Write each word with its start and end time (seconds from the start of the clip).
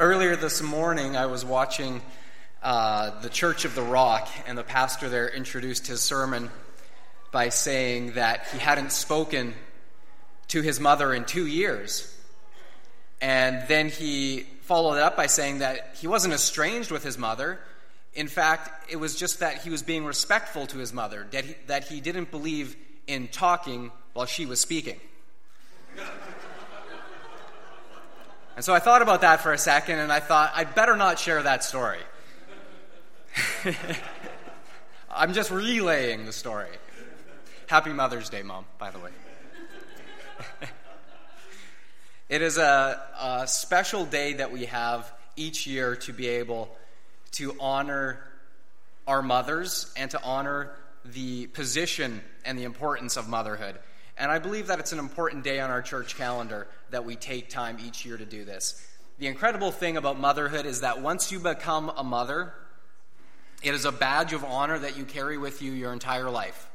Earlier 0.00 0.36
this 0.36 0.62
morning, 0.62 1.16
I 1.16 1.26
was 1.26 1.44
watching 1.44 2.02
uh, 2.62 3.18
the 3.20 3.28
Church 3.28 3.64
of 3.64 3.74
the 3.74 3.82
Rock, 3.82 4.28
and 4.46 4.56
the 4.56 4.62
pastor 4.62 5.08
there 5.08 5.28
introduced 5.28 5.88
his 5.88 6.00
sermon 6.00 6.50
by 7.32 7.48
saying 7.48 8.12
that 8.12 8.46
he 8.52 8.58
hadn't 8.58 8.92
spoken 8.92 9.54
to 10.48 10.62
his 10.62 10.78
mother 10.78 11.12
in 11.12 11.24
two 11.24 11.48
years. 11.48 12.16
And 13.20 13.66
then 13.66 13.88
he 13.88 14.46
followed 14.60 14.98
it 14.98 15.02
up 15.02 15.16
by 15.16 15.26
saying 15.26 15.58
that 15.58 15.96
he 15.98 16.06
wasn't 16.06 16.32
estranged 16.32 16.92
with 16.92 17.02
his 17.02 17.18
mother. 17.18 17.58
In 18.14 18.28
fact, 18.28 18.92
it 18.92 19.00
was 19.00 19.16
just 19.16 19.40
that 19.40 19.62
he 19.62 19.70
was 19.70 19.82
being 19.82 20.04
respectful 20.04 20.68
to 20.68 20.78
his 20.78 20.92
mother, 20.92 21.26
that 21.32 21.44
he, 21.44 21.56
that 21.66 21.88
he 21.88 22.00
didn't 22.00 22.30
believe 22.30 22.76
in 23.08 23.26
talking 23.26 23.90
while 24.12 24.26
she 24.26 24.46
was 24.46 24.60
speaking. 24.60 25.00
And 28.58 28.64
so 28.64 28.74
I 28.74 28.80
thought 28.80 29.02
about 29.02 29.20
that 29.20 29.40
for 29.40 29.52
a 29.52 29.56
second, 29.56 30.00
and 30.00 30.10
I 30.10 30.18
thought, 30.18 30.50
I'd 30.52 30.74
better 30.74 30.96
not 30.96 31.20
share 31.20 31.40
that 31.40 31.62
story. 31.62 32.00
I'm 35.08 35.32
just 35.32 35.52
relaying 35.52 36.26
the 36.26 36.32
story. 36.32 36.66
Happy 37.68 37.92
Mother's 37.92 38.30
Day, 38.30 38.42
Mom, 38.42 38.64
by 38.76 38.90
the 38.90 38.98
way. 38.98 39.10
it 42.28 42.42
is 42.42 42.58
a, 42.58 43.00
a, 43.20 43.46
special 43.46 44.04
day 44.04 44.32
that 44.32 44.50
we 44.50 44.64
have 44.64 45.08
each 45.36 45.68
year 45.68 45.94
to 45.94 46.12
be 46.12 46.26
able 46.26 46.68
to 47.34 47.54
honor 47.60 48.18
our 49.06 49.22
mothers 49.22 49.88
and 49.96 50.10
to 50.10 50.22
honor 50.24 50.72
the 51.04 51.46
position 51.46 52.22
and 52.44 52.58
the 52.58 52.64
importance 52.64 53.16
of 53.16 53.28
motherhood. 53.28 53.78
And 54.18 54.32
I 54.32 54.38
believe 54.40 54.66
that 54.66 54.80
it's 54.80 54.92
an 54.92 54.98
important 54.98 55.44
day 55.44 55.60
on 55.60 55.70
our 55.70 55.80
church 55.80 56.16
calendar 56.16 56.66
that 56.90 57.04
we 57.04 57.14
take 57.14 57.48
time 57.48 57.78
each 57.84 58.04
year 58.04 58.16
to 58.16 58.26
do 58.26 58.44
this. 58.44 58.84
The 59.18 59.28
incredible 59.28 59.70
thing 59.70 59.96
about 59.96 60.18
motherhood 60.18 60.66
is 60.66 60.80
that 60.80 61.00
once 61.00 61.30
you 61.30 61.38
become 61.38 61.92
a 61.96 62.02
mother, 62.02 62.52
it 63.62 63.74
is 63.74 63.84
a 63.84 63.92
badge 63.92 64.32
of 64.32 64.44
honor 64.44 64.78
that 64.78 64.96
you 64.96 65.04
carry 65.04 65.38
with 65.38 65.62
you 65.62 65.72
your 65.72 65.92
entire 65.92 66.30
life. 66.30 66.68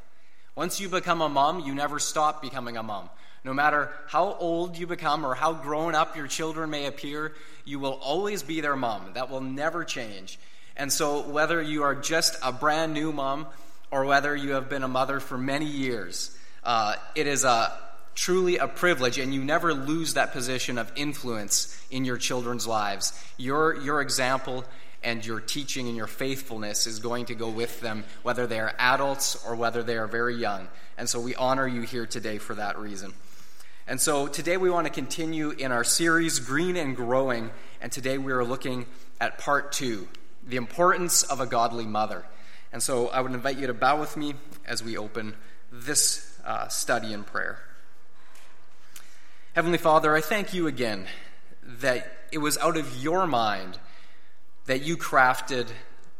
Once 0.56 0.80
you 0.80 0.88
become 0.88 1.22
a 1.22 1.30
mom, 1.30 1.62
you 1.62 1.74
never 1.76 2.00
stop 2.00 2.42
becoming 2.42 2.78
a 2.78 2.84
mom. 2.84 3.10
No 3.44 3.54
matter 3.54 3.90
how 4.08 4.36
old 4.40 4.78
you 4.78 4.88
become 4.88 5.26
or 5.26 5.36
how 5.36 5.52
grown 5.52 5.96
up 5.96 6.16
your 6.16 6.28
children 6.28 6.70
may 6.70 6.86
appear, 6.86 7.34
you 7.66 7.80
will 7.80 8.00
always 8.02 8.42
be 8.42 8.62
their 8.62 8.76
mom. 8.76 9.14
That 9.16 9.30
will 9.30 9.42
never 9.42 9.84
change. 9.84 10.40
And 10.78 10.92
so, 10.92 11.28
whether 11.28 11.62
you 11.62 11.84
are 11.84 11.96
just 11.96 12.38
a 12.42 12.52
brand 12.52 12.94
new 12.94 13.12
mom 13.12 13.48
or 13.92 14.06
whether 14.06 14.36
you 14.36 14.52
have 14.52 14.70
been 14.70 14.84
a 14.84 14.88
mother 14.88 15.20
for 15.20 15.38
many 15.38 15.66
years, 15.66 16.36
uh, 16.64 16.96
it 17.16 17.28
is 17.28 17.44
a, 17.44 17.72
truly 18.16 18.58
a 18.58 18.68
privilege, 18.68 19.18
and 19.18 19.34
you 19.34 19.44
never 19.44 19.74
lose 19.74 20.14
that 20.14 20.32
position 20.32 20.78
of 20.78 20.92
influence 20.96 21.78
in 21.90 22.06
your 22.06 22.18
children's 22.18 22.68
lives. 22.68 23.14
Your, 23.38 23.76
your 23.82 24.02
example 24.02 24.66
and 25.04 25.26
your 25.26 25.40
teaching 25.40 25.88
and 25.88 25.98
your 25.98 26.08
faithfulness 26.08 26.88
is 26.88 27.00
going 27.00 27.26
to 27.26 27.36
go 27.36 27.50
with 27.50 27.82
them, 27.82 28.04
whether 28.22 28.48
they 28.48 28.60
are 28.60 28.74
adults 28.80 29.44
or 29.46 29.56
whether 29.56 29.84
they 29.84 29.98
are 29.98 30.08
very 30.08 30.36
young. 30.36 30.68
And 30.98 31.10
so 31.10 31.20
we 31.20 31.36
honor 31.36 31.68
you 31.68 31.82
here 31.82 32.06
today 32.06 32.38
for 32.38 32.56
that 32.56 32.80
reason. 32.80 33.14
And 33.86 34.00
so 34.00 34.28
today 34.28 34.56
we 34.56 34.70
want 34.70 34.88
to 34.88 34.94
continue 34.94 35.50
in 35.50 35.74
our 35.74 35.84
series, 35.84 36.40
Green 36.40 36.78
and 36.78 36.96
Growing, 36.96 37.52
and 37.82 37.92
today 37.92 38.18
we 38.18 38.32
are 38.32 38.46
looking 38.46 38.86
at 39.20 39.38
part 39.38 39.74
two 39.74 40.08
the 40.46 40.56
importance 40.58 41.24
of 41.24 41.40
a 41.40 41.46
godly 41.46 41.86
mother. 41.86 42.26
And 42.72 42.82
so 42.82 43.08
I 43.10 43.22
would 43.22 43.34
invite 43.34 43.58
you 43.58 43.68
to 43.68 43.74
bow 43.74 44.00
with 44.00 44.18
me 44.18 44.36
as 44.66 44.84
we 44.84 44.98
open 44.98 45.36
this 45.72 46.33
uh, 46.46 46.68
study 46.68 47.14
and 47.14 47.26
prayer. 47.26 47.60
Heavenly 49.54 49.78
Father, 49.78 50.16
I 50.16 50.22
thank 50.22 50.54
you 50.54 50.68
again 50.68 51.06
that 51.64 52.12
it 52.32 52.40
was 52.40 52.58
out 52.58 52.78
of 52.78 53.04
your 53.04 53.28
mind 53.28 53.78
that 54.66 54.82
you 54.82 54.98
crafted 54.98 55.68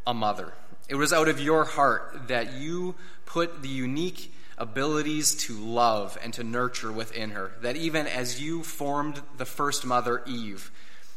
a 0.06 0.14
mother. 0.14 0.52
It 0.88 0.94
was 0.96 1.12
out 1.12 1.28
of 1.28 1.40
your 1.40 1.64
heart 1.64 2.28
that 2.28 2.54
you 2.54 2.94
put 3.26 3.62
the 3.62 3.68
unique 3.68 4.32
abilities 4.58 5.34
to 5.34 5.54
love 5.54 6.16
and 6.22 6.32
to 6.34 6.44
nurture 6.44 6.92
within 6.92 7.30
her. 7.30 7.52
That 7.62 7.76
even 7.76 8.06
as 8.06 8.40
you 8.40 8.62
formed 8.62 9.20
the 9.36 9.44
first 9.44 9.84
mother, 9.84 10.22
Eve, 10.26 10.70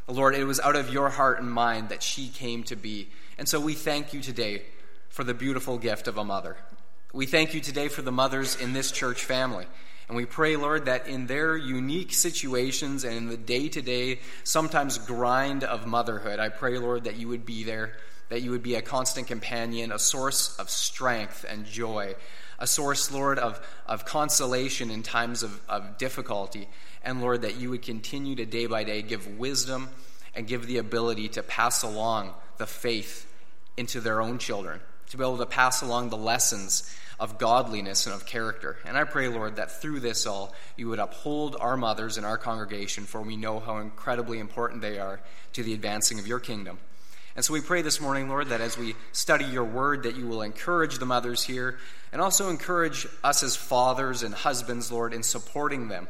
Lord, 0.07 0.35
it 0.35 0.45
was 0.45 0.59
out 0.59 0.75
of 0.75 0.91
your 0.91 1.09
heart 1.09 1.39
and 1.39 1.51
mind 1.51 1.89
that 1.89 2.01
she 2.01 2.29
came 2.29 2.63
to 2.63 2.75
be. 2.75 3.09
And 3.37 3.47
so 3.47 3.59
we 3.59 3.73
thank 3.73 4.13
you 4.13 4.21
today 4.21 4.63
for 5.09 5.23
the 5.23 5.33
beautiful 5.33 5.77
gift 5.77 6.07
of 6.07 6.17
a 6.17 6.23
mother. 6.23 6.57
We 7.13 7.25
thank 7.25 7.53
you 7.53 7.61
today 7.61 7.87
for 7.87 8.01
the 8.01 8.11
mothers 8.11 8.57
in 8.57 8.73
this 8.73 8.91
church 8.91 9.23
family. 9.23 9.65
And 10.09 10.17
we 10.17 10.25
pray, 10.25 10.57
Lord, 10.57 10.85
that 10.85 11.07
in 11.07 11.27
their 11.27 11.55
unique 11.55 12.13
situations 12.13 13.05
and 13.05 13.15
in 13.15 13.27
the 13.29 13.37
day 13.37 13.69
to 13.69 13.81
day, 13.81 14.19
sometimes 14.43 14.97
grind 14.97 15.63
of 15.63 15.87
motherhood, 15.87 16.39
I 16.39 16.49
pray, 16.49 16.77
Lord, 16.77 17.05
that 17.05 17.15
you 17.15 17.29
would 17.29 17.45
be 17.45 17.63
there, 17.63 17.93
that 18.29 18.41
you 18.41 18.51
would 18.51 18.63
be 18.63 18.75
a 18.75 18.81
constant 18.81 19.27
companion, 19.27 19.91
a 19.91 19.99
source 19.99 20.57
of 20.57 20.69
strength 20.69 21.45
and 21.47 21.65
joy, 21.65 22.15
a 22.59 22.67
source, 22.67 23.11
Lord, 23.11 23.39
of, 23.39 23.65
of 23.85 24.05
consolation 24.05 24.91
in 24.91 25.01
times 25.01 25.43
of, 25.43 25.61
of 25.69 25.97
difficulty. 25.97 26.67
And, 27.03 27.21
Lord, 27.21 27.41
that 27.41 27.55
you 27.55 27.69
would 27.69 27.83
continue 27.83 28.35
to 28.35 28.45
day 28.45 28.65
by 28.65 28.83
day 28.83 29.01
give 29.01 29.37
wisdom 29.37 29.89
and 30.35 30.45
give 30.45 30.67
the 30.67 30.77
ability 30.77 31.29
to 31.29 31.43
pass 31.43 31.83
along 31.83 32.33
the 32.57 32.67
faith 32.67 33.31
into 33.77 34.01
their 34.01 34.21
own 34.21 34.39
children, 34.39 34.81
to 35.09 35.17
be 35.17 35.23
able 35.23 35.37
to 35.37 35.45
pass 35.45 35.81
along 35.81 36.09
the 36.09 36.17
lessons 36.17 36.93
of 37.19 37.37
godliness 37.37 38.05
and 38.05 38.13
of 38.13 38.25
character. 38.25 38.77
And 38.85 38.97
I 38.97 39.03
pray, 39.03 39.27
Lord, 39.27 39.55
that 39.55 39.81
through 39.81 40.01
this 40.01 40.25
all, 40.25 40.53
you 40.75 40.89
would 40.89 40.99
uphold 40.99 41.55
our 41.59 41.75
mothers 41.75 42.17
in 42.17 42.25
our 42.25 42.37
congregation, 42.37 43.05
for 43.05 43.21
we 43.21 43.37
know 43.37 43.59
how 43.59 43.77
incredibly 43.77 44.39
important 44.39 44.81
they 44.81 44.99
are 44.99 45.19
to 45.53 45.63
the 45.63 45.73
advancing 45.73 46.19
of 46.19 46.27
your 46.27 46.39
kingdom. 46.39 46.77
And 47.35 47.45
so 47.45 47.53
we 47.53 47.61
pray 47.61 47.83
this 47.83 48.01
morning, 48.01 48.29
Lord, 48.29 48.49
that 48.49 48.61
as 48.61 48.77
we 48.77 48.95
study 49.11 49.45
your 49.45 49.63
word, 49.63 50.03
that 50.03 50.15
you 50.15 50.27
will 50.27 50.41
encourage 50.41 50.97
the 50.97 51.05
mothers 51.05 51.43
here 51.43 51.77
and 52.11 52.19
also 52.19 52.49
encourage 52.49 53.07
us 53.23 53.43
as 53.43 53.55
fathers 53.55 54.23
and 54.23 54.33
husbands, 54.33 54.91
Lord, 54.91 55.13
in 55.13 55.21
supporting 55.21 55.87
them 55.87 56.07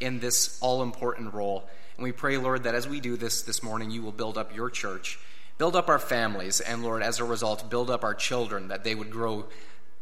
in 0.00 0.20
this 0.20 0.58
all 0.60 0.82
important 0.82 1.32
role. 1.32 1.68
And 1.96 2.04
we 2.04 2.12
pray, 2.12 2.36
Lord, 2.36 2.64
that 2.64 2.74
as 2.74 2.86
we 2.86 3.00
do 3.00 3.16
this 3.16 3.42
this 3.42 3.62
morning, 3.62 3.90
you 3.90 4.02
will 4.02 4.12
build 4.12 4.36
up 4.36 4.54
your 4.54 4.68
church, 4.68 5.18
build 5.58 5.76
up 5.76 5.88
our 5.88 5.98
families, 5.98 6.60
and, 6.60 6.82
Lord, 6.82 7.02
as 7.02 7.18
a 7.18 7.24
result, 7.24 7.68
build 7.70 7.90
up 7.90 8.04
our 8.04 8.14
children, 8.14 8.68
that 8.68 8.84
they 8.84 8.94
would 8.94 9.10
grow 9.10 9.46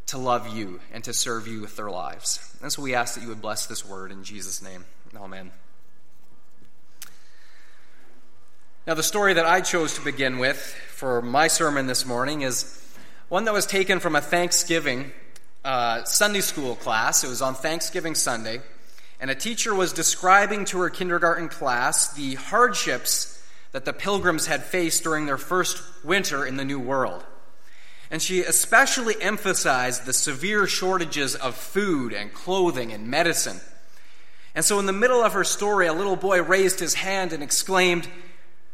to 0.06 0.18
love 0.18 0.54
you 0.54 0.80
and 0.92 1.02
to 1.04 1.12
serve 1.12 1.46
you 1.46 1.60
with 1.60 1.76
their 1.76 1.90
lives. 1.90 2.56
And 2.62 2.72
so 2.72 2.82
we 2.82 2.94
ask 2.94 3.14
that 3.14 3.22
you 3.22 3.28
would 3.28 3.40
bless 3.40 3.66
this 3.66 3.86
word 3.86 4.10
in 4.10 4.24
Jesus' 4.24 4.62
name. 4.62 4.84
Amen. 5.16 5.50
Now, 8.86 8.92
the 8.94 9.02
story 9.02 9.32
that 9.34 9.46
I 9.46 9.62
chose 9.62 9.94
to 9.94 10.04
begin 10.04 10.38
with 10.38 10.58
for 10.58 11.22
my 11.22 11.48
sermon 11.48 11.86
this 11.86 12.04
morning 12.04 12.42
is 12.42 12.80
one 13.30 13.46
that 13.46 13.54
was 13.54 13.64
taken 13.64 13.98
from 13.98 14.14
a 14.14 14.20
Thanksgiving 14.20 15.10
uh, 15.64 16.04
Sunday 16.04 16.42
school 16.42 16.76
class. 16.76 17.24
It 17.24 17.28
was 17.28 17.40
on 17.40 17.54
Thanksgiving 17.54 18.14
Sunday, 18.14 18.60
and 19.20 19.30
a 19.30 19.34
teacher 19.34 19.74
was 19.74 19.94
describing 19.94 20.66
to 20.66 20.80
her 20.80 20.90
kindergarten 20.90 21.48
class 21.48 22.12
the 22.12 22.34
hardships 22.34 23.33
that 23.74 23.84
the 23.84 23.92
pilgrims 23.92 24.46
had 24.46 24.62
faced 24.62 25.02
during 25.02 25.26
their 25.26 25.36
first 25.36 25.82
winter 26.04 26.46
in 26.46 26.56
the 26.56 26.64
New 26.64 26.78
World. 26.78 27.24
And 28.08 28.22
she 28.22 28.40
especially 28.40 29.20
emphasized 29.20 30.06
the 30.06 30.12
severe 30.12 30.68
shortages 30.68 31.34
of 31.34 31.56
food 31.56 32.12
and 32.12 32.32
clothing 32.32 32.92
and 32.92 33.08
medicine. 33.08 33.60
And 34.54 34.64
so, 34.64 34.78
in 34.78 34.86
the 34.86 34.92
middle 34.92 35.24
of 35.24 35.32
her 35.32 35.42
story, 35.42 35.88
a 35.88 35.92
little 35.92 36.14
boy 36.14 36.40
raised 36.40 36.78
his 36.78 36.94
hand 36.94 37.32
and 37.32 37.42
exclaimed, 37.42 38.06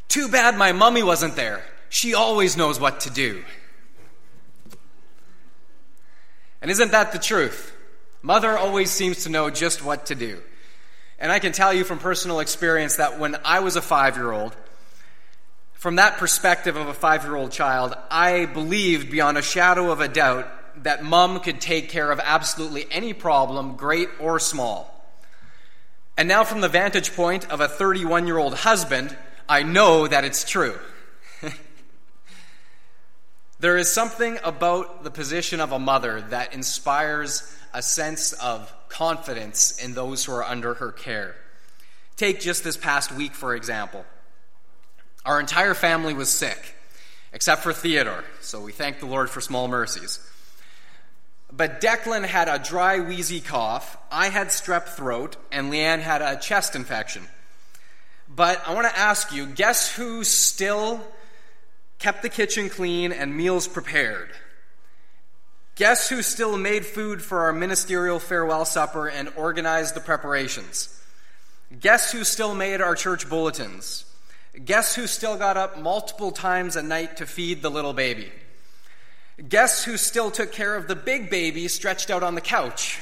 Too 0.09 0.28
bad 0.28 0.59
my 0.59 0.72
mummy 0.72 1.03
wasn't 1.03 1.34
there. 1.34 1.65
She 1.89 2.12
always 2.12 2.59
knows 2.59 2.78
what 2.78 3.00
to 3.00 3.10
do. 3.10 3.43
And 6.60 6.71
isn't 6.71 6.91
that 6.91 7.12
the 7.12 7.19
truth? 7.19 7.75
Mother 8.21 8.59
always 8.59 8.91
seems 8.91 9.25
to 9.25 9.31
know 9.31 9.49
just 9.49 9.83
what 9.83 10.05
to 10.06 10.15
do. 10.15 10.43
And 11.19 11.33
I 11.33 11.39
can 11.39 11.53
tell 11.53 11.72
you 11.72 11.84
from 11.84 12.00
personal 12.00 12.41
experience 12.41 12.97
that 12.97 13.19
when 13.19 13.39
I 13.47 13.60
was 13.60 13.77
a 13.77 13.83
five 13.83 14.19
year 14.19 14.30
old, 14.30 14.54
from 15.80 15.97
that 15.97 16.18
perspective 16.18 16.77
of 16.77 16.88
a 16.88 16.92
five 16.92 17.24
year 17.24 17.36
old 17.36 17.53
child, 17.53 17.94
I 18.10 18.44
believed 18.44 19.10
beyond 19.10 19.38
a 19.38 19.42
shadow 19.42 19.91
of 19.91 20.03
a 20.03 20.09
doubt 20.09 20.47
that 20.84 21.03
mom 21.03 21.41
could 21.41 21.59
take 21.59 21.88
care 21.88 22.12
of 22.12 22.21
absolutely 22.22 22.84
any 22.91 23.15
problem, 23.15 23.77
great 23.77 24.10
or 24.21 24.38
small. 24.38 24.94
And 26.18 26.28
now, 26.28 26.44
from 26.44 26.60
the 26.60 26.68
vantage 26.68 27.16
point 27.16 27.50
of 27.50 27.62
a 27.62 27.66
31 27.68 28.27
year 28.27 28.36
old 28.36 28.56
husband, 28.56 29.16
I 29.48 29.62
know 29.62 30.06
that 30.06 30.22
it's 30.22 30.44
true. 30.44 30.78
there 33.59 33.78
is 33.78 33.91
something 33.91 34.38
about 34.44 35.03
the 35.03 35.10
position 35.10 35.60
of 35.60 35.72
a 35.72 35.78
mother 35.78 36.21
that 36.28 36.53
inspires 36.53 37.56
a 37.72 37.80
sense 37.80 38.34
of 38.34 38.71
confidence 38.91 39.83
in 39.83 39.94
those 39.94 40.26
who 40.26 40.33
are 40.33 40.44
under 40.44 40.74
her 40.74 40.92
care. 40.92 41.36
Take 42.18 42.38
just 42.41 42.65
this 42.65 42.76
past 42.76 43.12
week, 43.12 43.33
for 43.33 43.54
example. 43.54 44.04
Our 45.25 45.39
entire 45.41 45.75
family 45.75 46.15
was 46.15 46.28
sick, 46.28 46.75
except 47.33 47.63
for 47.63 47.72
Theodore, 47.72 48.25
so 48.41 48.61
we 48.61 48.72
thank 48.72 49.01
the 49.01 49.07
Lord 49.07 49.28
for 49.28 49.41
small 49.41 49.69
mercies. 49.69 50.19
But 51.53 51.81
Declan 51.81 52.25
had 52.25 52.49
a 52.49 52.59
dry, 52.59 53.01
wheezy 53.01 53.41
cough, 53.41 53.97
I 54.11 54.28
had 54.28 54.49
strep 54.49 54.84
throat, 54.84 55.37
and 55.51 55.72
Leanne 55.72 56.01
had 56.01 56.22
a 56.22 56.37
chest 56.37 56.75
infection. 56.75 57.22
But 58.28 58.63
I 58.67 58.75
want 58.75 58.87
to 58.89 58.99
ask 58.99 59.33
you 59.33 59.47
guess 59.47 59.95
who 59.95 60.25
still 60.25 61.01
kept 61.99 62.22
the 62.22 62.28
kitchen 62.28 62.69
clean 62.69 63.13
and 63.13 63.37
meals 63.37 63.69
prepared? 63.69 64.31
Guess 65.77 66.09
who 66.09 66.22
still 66.22 66.57
made 66.57 66.84
food 66.84 67.22
for 67.22 67.41
our 67.41 67.53
ministerial 67.53 68.19
farewell 68.19 68.65
supper 68.65 69.09
and 69.09 69.31
organized 69.37 69.95
the 69.95 70.01
preparations? 70.01 71.01
Guess 71.78 72.13
who 72.13 72.25
still 72.25 72.55
made 72.55 72.81
our 72.81 72.95
church 72.95 73.28
bulletins? 73.28 74.05
Guess 74.52 74.97
who 74.97 75.06
still 75.06 75.36
got 75.36 75.56
up 75.56 75.78
multiple 75.78 76.32
times 76.32 76.74
a 76.74 76.82
night 76.82 77.18
to 77.18 77.26
feed 77.26 77.62
the 77.62 77.70
little 77.70 77.92
baby? 77.92 78.32
Guess 79.48 79.84
who 79.84 79.97
still 79.97 80.30
took 80.30 80.50
care 80.50 80.74
of 80.74 80.88
the 80.88 80.97
big 80.97 81.30
baby 81.30 81.68
stretched 81.68 82.10
out 82.10 82.22
on 82.24 82.34
the 82.34 82.41
couch? 82.41 83.00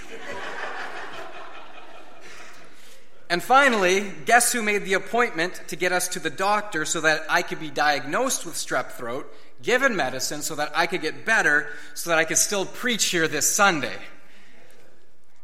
and 3.30 3.42
finally, 3.42 4.12
guess 4.26 4.52
who 4.52 4.62
made 4.62 4.84
the 4.84 4.92
appointment 4.92 5.62
to 5.68 5.76
get 5.76 5.90
us 5.90 6.08
to 6.08 6.20
the 6.20 6.30
doctor 6.30 6.84
so 6.84 7.00
that 7.00 7.22
I 7.30 7.40
could 7.40 7.60
be 7.60 7.70
diagnosed 7.70 8.44
with 8.44 8.54
strep 8.54 8.92
throat, 8.92 9.34
given 9.62 9.96
medicine 9.96 10.42
so 10.42 10.54
that 10.54 10.70
I 10.74 10.86
could 10.86 11.00
get 11.00 11.24
better, 11.24 11.68
so 11.94 12.10
that 12.10 12.18
I 12.18 12.24
could 12.24 12.38
still 12.38 12.66
preach 12.66 13.06
here 13.06 13.26
this 13.26 13.52
Sunday? 13.52 13.96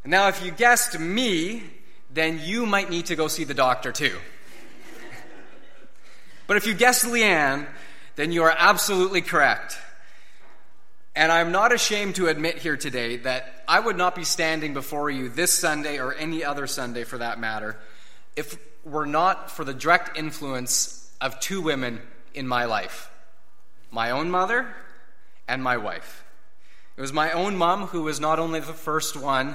Now, 0.04 0.28
if 0.28 0.44
you 0.44 0.50
guessed 0.50 0.98
me, 0.98 1.62
then 2.12 2.40
you 2.44 2.66
might 2.66 2.90
need 2.90 3.06
to 3.06 3.16
go 3.16 3.26
see 3.26 3.44
the 3.44 3.54
doctor 3.54 3.90
too. 3.90 4.18
But 6.46 6.56
if 6.56 6.66
you 6.66 6.74
guessed 6.74 7.04
Leanne, 7.04 7.66
then 8.16 8.32
you 8.32 8.42
are 8.42 8.54
absolutely 8.56 9.22
correct. 9.22 9.78
And 11.16 11.30
I'm 11.30 11.52
not 11.52 11.72
ashamed 11.72 12.16
to 12.16 12.26
admit 12.26 12.58
here 12.58 12.76
today 12.76 13.18
that 13.18 13.62
I 13.68 13.78
would 13.78 13.96
not 13.96 14.14
be 14.14 14.24
standing 14.24 14.74
before 14.74 15.10
you 15.10 15.28
this 15.28 15.52
Sunday 15.52 15.98
or 15.98 16.12
any 16.14 16.44
other 16.44 16.66
Sunday 16.66 17.04
for 17.04 17.18
that 17.18 17.38
matter 17.38 17.76
if 18.36 18.58
were 18.84 19.06
not 19.06 19.50
for 19.50 19.64
the 19.64 19.72
direct 19.72 20.18
influence 20.18 21.12
of 21.20 21.38
two 21.40 21.60
women 21.60 22.00
in 22.34 22.46
my 22.46 22.64
life 22.64 23.10
my 23.90 24.10
own 24.10 24.28
mother 24.28 24.66
and 25.46 25.62
my 25.62 25.76
wife. 25.76 26.24
It 26.96 27.00
was 27.00 27.12
my 27.12 27.30
own 27.30 27.56
mom 27.56 27.86
who 27.86 28.02
was 28.02 28.18
not 28.18 28.40
only 28.40 28.58
the 28.58 28.72
first 28.72 29.16
one 29.16 29.54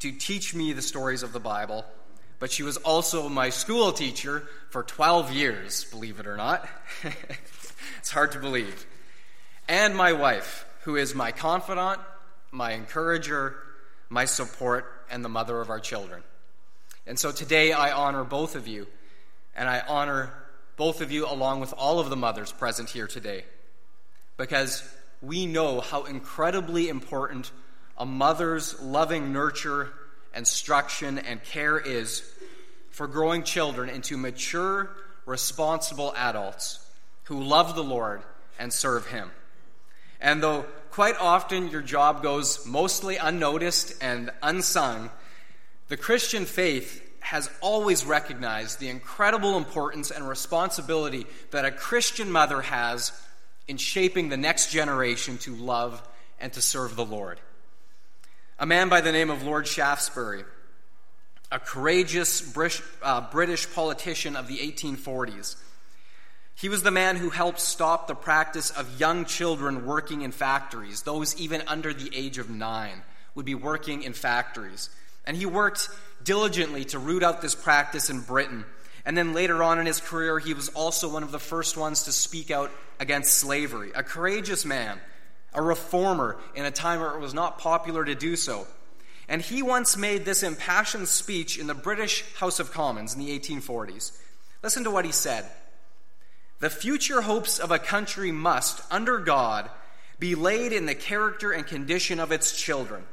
to 0.00 0.10
teach 0.10 0.56
me 0.56 0.72
the 0.72 0.82
stories 0.82 1.22
of 1.22 1.32
the 1.32 1.38
Bible, 1.38 1.84
but 2.38 2.52
she 2.52 2.62
was 2.62 2.76
also 2.78 3.28
my 3.28 3.50
school 3.50 3.92
teacher 3.92 4.48
for 4.70 4.82
12 4.82 5.32
years, 5.32 5.84
believe 5.84 6.20
it 6.20 6.26
or 6.26 6.36
not. 6.36 6.68
it's 7.98 8.10
hard 8.10 8.32
to 8.32 8.38
believe. 8.38 8.86
And 9.68 9.96
my 9.96 10.12
wife 10.12 10.66
who 10.86 10.94
is 10.94 11.16
my 11.16 11.32
confidant, 11.32 11.98
my 12.52 12.70
encourager, 12.70 13.56
my 14.08 14.24
support, 14.24 14.86
and 15.10 15.24
the 15.24 15.28
mother 15.28 15.60
of 15.60 15.68
our 15.68 15.80
children. 15.80 16.22
And 17.08 17.18
so 17.18 17.32
today 17.32 17.72
I 17.72 17.90
honor 17.90 18.22
both 18.22 18.54
of 18.54 18.68
you, 18.68 18.86
and 19.56 19.68
I 19.68 19.82
honor 19.88 20.32
both 20.76 21.00
of 21.00 21.10
you 21.10 21.26
along 21.26 21.58
with 21.58 21.74
all 21.76 21.98
of 21.98 22.08
the 22.08 22.14
mothers 22.16 22.52
present 22.52 22.88
here 22.88 23.08
today, 23.08 23.44
because 24.36 24.88
we 25.20 25.44
know 25.44 25.80
how 25.80 26.04
incredibly 26.04 26.88
important 26.88 27.50
a 27.98 28.06
mother's 28.06 28.80
loving 28.80 29.32
nurture, 29.32 29.92
instruction, 30.36 31.18
and 31.18 31.42
care 31.42 31.78
is 31.78 32.22
for 32.90 33.06
growing 33.06 33.42
children 33.42 33.88
into 33.88 34.16
mature, 34.16 34.90
responsible 35.24 36.14
adults 36.16 36.78
who 37.24 37.42
love 37.42 37.74
the 37.74 37.84
Lord 37.84 38.22
and 38.58 38.72
serve 38.72 39.06
Him. 39.06 39.30
And 40.20 40.42
though 40.42 40.66
quite 40.90 41.16
often 41.20 41.68
your 41.68 41.82
job 41.82 42.22
goes 42.22 42.64
mostly 42.66 43.16
unnoticed 43.16 44.02
and 44.02 44.30
unsung, 44.42 45.10
the 45.88 45.96
Christian 45.96 46.46
faith 46.46 47.02
has 47.20 47.50
always 47.60 48.04
recognized 48.04 48.78
the 48.78 48.88
incredible 48.88 49.56
importance 49.56 50.10
and 50.10 50.28
responsibility 50.28 51.26
that 51.50 51.64
a 51.64 51.70
Christian 51.72 52.30
mother 52.30 52.62
has 52.62 53.12
in 53.66 53.76
shaping 53.76 54.28
the 54.28 54.36
next 54.36 54.70
generation 54.70 55.36
to 55.38 55.54
love 55.56 56.00
and 56.40 56.52
to 56.52 56.62
serve 56.62 56.94
the 56.94 57.04
Lord. 57.04 57.40
A 58.58 58.64
man 58.64 58.88
by 58.88 59.02
the 59.02 59.12
name 59.12 59.28
of 59.28 59.42
Lord 59.42 59.66
Shaftesbury, 59.66 60.42
a 61.52 61.58
courageous 61.58 62.40
British, 62.40 62.82
uh, 63.02 63.30
British 63.30 63.70
politician 63.74 64.34
of 64.34 64.48
the 64.48 64.56
1840s, 64.58 65.56
he 66.54 66.70
was 66.70 66.82
the 66.82 66.90
man 66.90 67.16
who 67.16 67.28
helped 67.28 67.60
stop 67.60 68.08
the 68.08 68.14
practice 68.14 68.70
of 68.70 68.98
young 68.98 69.26
children 69.26 69.84
working 69.84 70.22
in 70.22 70.32
factories. 70.32 71.02
Those 71.02 71.38
even 71.38 71.62
under 71.66 71.92
the 71.92 72.10
age 72.16 72.38
of 72.38 72.48
nine 72.48 73.02
would 73.34 73.44
be 73.44 73.54
working 73.54 74.02
in 74.02 74.14
factories. 74.14 74.88
And 75.26 75.36
he 75.36 75.44
worked 75.44 75.90
diligently 76.24 76.86
to 76.86 76.98
root 76.98 77.22
out 77.22 77.42
this 77.42 77.54
practice 77.54 78.08
in 78.08 78.22
Britain. 78.22 78.64
And 79.04 79.18
then 79.18 79.34
later 79.34 79.62
on 79.62 79.78
in 79.78 79.84
his 79.84 80.00
career, 80.00 80.38
he 80.38 80.54
was 80.54 80.70
also 80.70 81.12
one 81.12 81.22
of 81.22 81.30
the 81.30 81.38
first 81.38 81.76
ones 81.76 82.04
to 82.04 82.12
speak 82.12 82.50
out 82.50 82.70
against 82.98 83.34
slavery. 83.34 83.90
A 83.94 84.02
courageous 84.02 84.64
man, 84.64 84.98
a 85.54 85.62
reformer 85.62 86.36
in 86.54 86.64
a 86.64 86.70
time 86.70 87.00
where 87.00 87.14
it 87.14 87.20
was 87.20 87.34
not 87.34 87.58
popular 87.58 88.04
to 88.04 88.14
do 88.14 88.36
so. 88.36 88.66
And 89.28 89.42
he 89.42 89.62
once 89.62 89.96
made 89.96 90.24
this 90.24 90.42
impassioned 90.42 91.08
speech 91.08 91.58
in 91.58 91.66
the 91.66 91.74
British 91.74 92.24
House 92.34 92.60
of 92.60 92.72
Commons 92.72 93.14
in 93.14 93.20
the 93.20 93.38
1840s. 93.38 94.16
Listen 94.62 94.84
to 94.84 94.90
what 94.90 95.04
he 95.04 95.12
said. 95.12 95.44
The 96.60 96.70
future 96.70 97.22
hopes 97.22 97.58
of 97.58 97.70
a 97.70 97.78
country 97.78 98.32
must, 98.32 98.80
under 98.90 99.18
God, 99.18 99.68
be 100.18 100.34
laid 100.34 100.72
in 100.72 100.86
the 100.86 100.94
character 100.94 101.52
and 101.52 101.66
condition 101.66 102.18
of 102.20 102.32
its 102.32 102.58
children. 102.58 103.04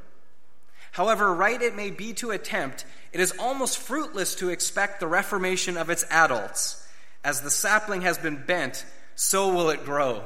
However 0.92 1.34
right 1.34 1.60
it 1.60 1.74
may 1.74 1.90
be 1.90 2.12
to 2.14 2.30
attempt, 2.30 2.86
it 3.12 3.20
is 3.20 3.34
almost 3.38 3.78
fruitless 3.78 4.36
to 4.36 4.48
expect 4.48 5.00
the 5.00 5.06
reformation 5.06 5.76
of 5.76 5.90
its 5.90 6.04
adults. 6.08 6.86
As 7.22 7.40
the 7.40 7.50
sapling 7.50 8.02
has 8.02 8.16
been 8.16 8.44
bent, 8.46 8.86
so 9.14 9.52
will 9.52 9.70
it 9.70 9.84
grow. 9.84 10.22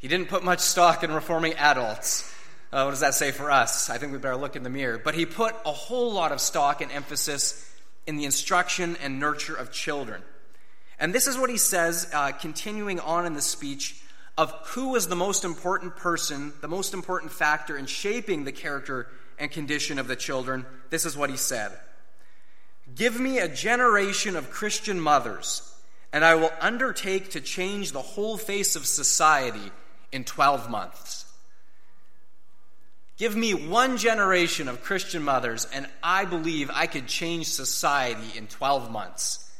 He 0.00 0.08
didn't 0.08 0.28
put 0.28 0.42
much 0.42 0.60
stock 0.60 1.04
in 1.04 1.12
reforming 1.12 1.54
adults. 1.54 2.26
Uh, 2.72 2.84
what 2.84 2.90
does 2.90 3.00
that 3.00 3.14
say 3.14 3.32
for 3.32 3.50
us? 3.50 3.90
I 3.90 3.98
think 3.98 4.12
we 4.12 4.18
better 4.18 4.36
look 4.36 4.56
in 4.56 4.62
the 4.62 4.70
mirror. 4.70 4.98
But 4.98 5.14
he 5.14 5.26
put 5.26 5.54
a 5.66 5.72
whole 5.72 6.12
lot 6.12 6.32
of 6.32 6.40
stock 6.40 6.80
and 6.80 6.90
emphasis 6.90 7.70
in 8.06 8.16
the 8.16 8.24
instruction 8.24 8.96
and 9.02 9.20
nurture 9.20 9.54
of 9.54 9.70
children. 9.70 10.22
And 10.98 11.14
this 11.14 11.26
is 11.26 11.36
what 11.36 11.50
he 11.50 11.58
says, 11.58 12.10
uh, 12.14 12.32
continuing 12.32 12.98
on 12.98 13.26
in 13.26 13.34
the 13.34 13.42
speech, 13.42 14.02
of 14.38 14.52
who 14.68 14.88
was 14.88 15.06
the 15.06 15.16
most 15.16 15.44
important 15.44 15.96
person, 15.96 16.54
the 16.62 16.68
most 16.68 16.94
important 16.94 17.30
factor 17.30 17.76
in 17.76 17.84
shaping 17.84 18.44
the 18.44 18.52
character 18.52 19.06
and 19.38 19.50
condition 19.50 19.98
of 19.98 20.08
the 20.08 20.16
children. 20.16 20.64
This 20.88 21.04
is 21.04 21.14
what 21.14 21.28
he 21.28 21.36
said 21.36 21.72
Give 22.94 23.20
me 23.20 23.38
a 23.38 23.48
generation 23.48 24.34
of 24.34 24.50
Christian 24.50 24.98
mothers, 24.98 25.74
and 26.10 26.24
I 26.24 26.36
will 26.36 26.52
undertake 26.60 27.32
to 27.32 27.40
change 27.42 27.92
the 27.92 28.00
whole 28.00 28.38
face 28.38 28.76
of 28.76 28.86
society 28.86 29.70
in 30.12 30.24
12 30.24 30.70
months. 30.70 31.26
Give 33.16 33.36
me 33.36 33.52
one 33.52 33.98
generation 33.98 34.66
of 34.66 34.82
Christian 34.82 35.22
mothers, 35.22 35.66
and 35.74 35.86
I 36.02 36.24
believe 36.24 36.70
I 36.72 36.86
could 36.86 37.06
change 37.06 37.48
society 37.48 38.38
in 38.38 38.46
12 38.46 38.90
months. 38.90 39.50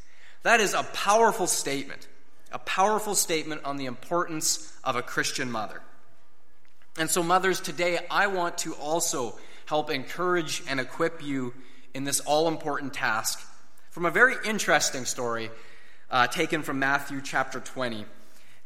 That 0.44 0.60
is 0.60 0.72
a 0.72 0.82
powerful 0.82 1.46
statement, 1.46 2.08
a 2.52 2.58
powerful 2.58 3.14
statement 3.14 3.62
on 3.64 3.76
the 3.76 3.84
importance 3.84 4.72
of 4.82 4.96
a 4.96 5.02
Christian 5.02 5.50
mother. 5.50 5.82
And 6.98 7.10
so, 7.10 7.22
mothers, 7.22 7.60
today 7.60 7.98
I 8.10 8.28
want 8.28 8.58
to 8.58 8.74
also 8.74 9.38
help 9.66 9.90
encourage 9.90 10.62
and 10.66 10.80
equip 10.80 11.22
you 11.22 11.52
in 11.92 12.04
this 12.04 12.20
all 12.20 12.48
important 12.48 12.94
task 12.94 13.46
from 13.90 14.06
a 14.06 14.10
very 14.10 14.36
interesting 14.44 15.04
story 15.04 15.50
uh, 16.10 16.26
taken 16.26 16.62
from 16.62 16.78
Matthew 16.78 17.20
chapter 17.20 17.60
20 17.60 18.06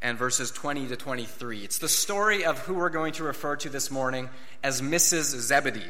and 0.05 0.17
verses 0.17 0.53
20 0.53 0.87
to 0.89 0.97
23. 0.97 1.65
It's 1.65 1.79
the 1.79 1.89
story 1.89 2.45
of 2.45 2.61
who 2.61 2.75
we're 2.75 2.91
going 2.91 3.15
to 3.15 3.25
refer 3.25 3.57
to 3.57 3.69
this 3.69 3.91
morning 3.91 4.31
as 4.63 4.81
Mrs. 4.81 5.37
Zebedee. 5.41 5.83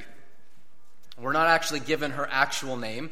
We're 1.21 1.33
not 1.33 1.49
actually 1.49 1.81
given 1.81 2.13
her 2.13 2.27
actual 2.31 2.79
name 2.79 3.11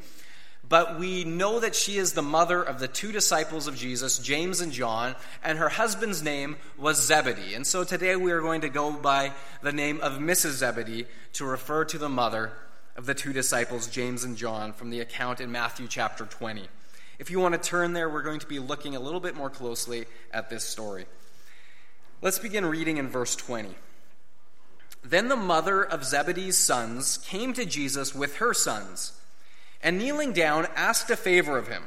but 0.68 0.98
we 0.98 1.24
know 1.24 1.60
that 1.60 1.74
she 1.74 1.98
is 1.98 2.12
the 2.12 2.22
mother 2.22 2.62
of 2.62 2.78
the 2.78 2.88
two 2.88 3.12
disciples 3.12 3.66
of 3.66 3.76
Jesus, 3.76 4.18
James 4.18 4.60
and 4.60 4.72
John, 4.72 5.14
and 5.44 5.58
her 5.58 5.68
husband's 5.68 6.22
name 6.22 6.56
was 6.78 7.04
Zebedee. 7.04 7.54
And 7.54 7.66
so 7.66 7.84
today 7.84 8.16
we 8.16 8.32
are 8.32 8.40
going 8.40 8.62
to 8.62 8.70
go 8.70 8.90
by 8.90 9.32
the 9.60 9.72
name 9.72 10.00
of 10.00 10.14
Mrs. 10.14 10.52
Zebedee 10.52 11.06
to 11.34 11.44
refer 11.44 11.84
to 11.86 11.98
the 11.98 12.08
mother 12.08 12.52
of 12.96 13.06
the 13.06 13.14
two 13.14 13.32
disciples, 13.32 13.86
James 13.86 14.24
and 14.24 14.36
John, 14.36 14.72
from 14.72 14.90
the 14.90 15.00
account 15.00 15.40
in 15.40 15.52
Matthew 15.52 15.88
chapter 15.88 16.24
20. 16.24 16.68
If 17.22 17.30
you 17.30 17.38
want 17.38 17.54
to 17.54 17.70
turn 17.70 17.92
there, 17.92 18.10
we're 18.10 18.22
going 18.22 18.40
to 18.40 18.48
be 18.48 18.58
looking 18.58 18.96
a 18.96 19.00
little 19.00 19.20
bit 19.20 19.36
more 19.36 19.48
closely 19.48 20.06
at 20.32 20.50
this 20.50 20.64
story. 20.64 21.06
Let's 22.20 22.40
begin 22.40 22.66
reading 22.66 22.96
in 22.96 23.08
verse 23.08 23.36
20. 23.36 23.76
Then 25.04 25.28
the 25.28 25.36
mother 25.36 25.84
of 25.84 26.04
Zebedee's 26.04 26.58
sons 26.58 27.18
came 27.18 27.52
to 27.52 27.64
Jesus 27.64 28.12
with 28.12 28.38
her 28.38 28.52
sons 28.52 29.12
and 29.84 29.98
kneeling 29.98 30.32
down, 30.32 30.66
asked 30.74 31.10
a 31.10 31.16
favor 31.16 31.56
of 31.56 31.68
him. 31.68 31.84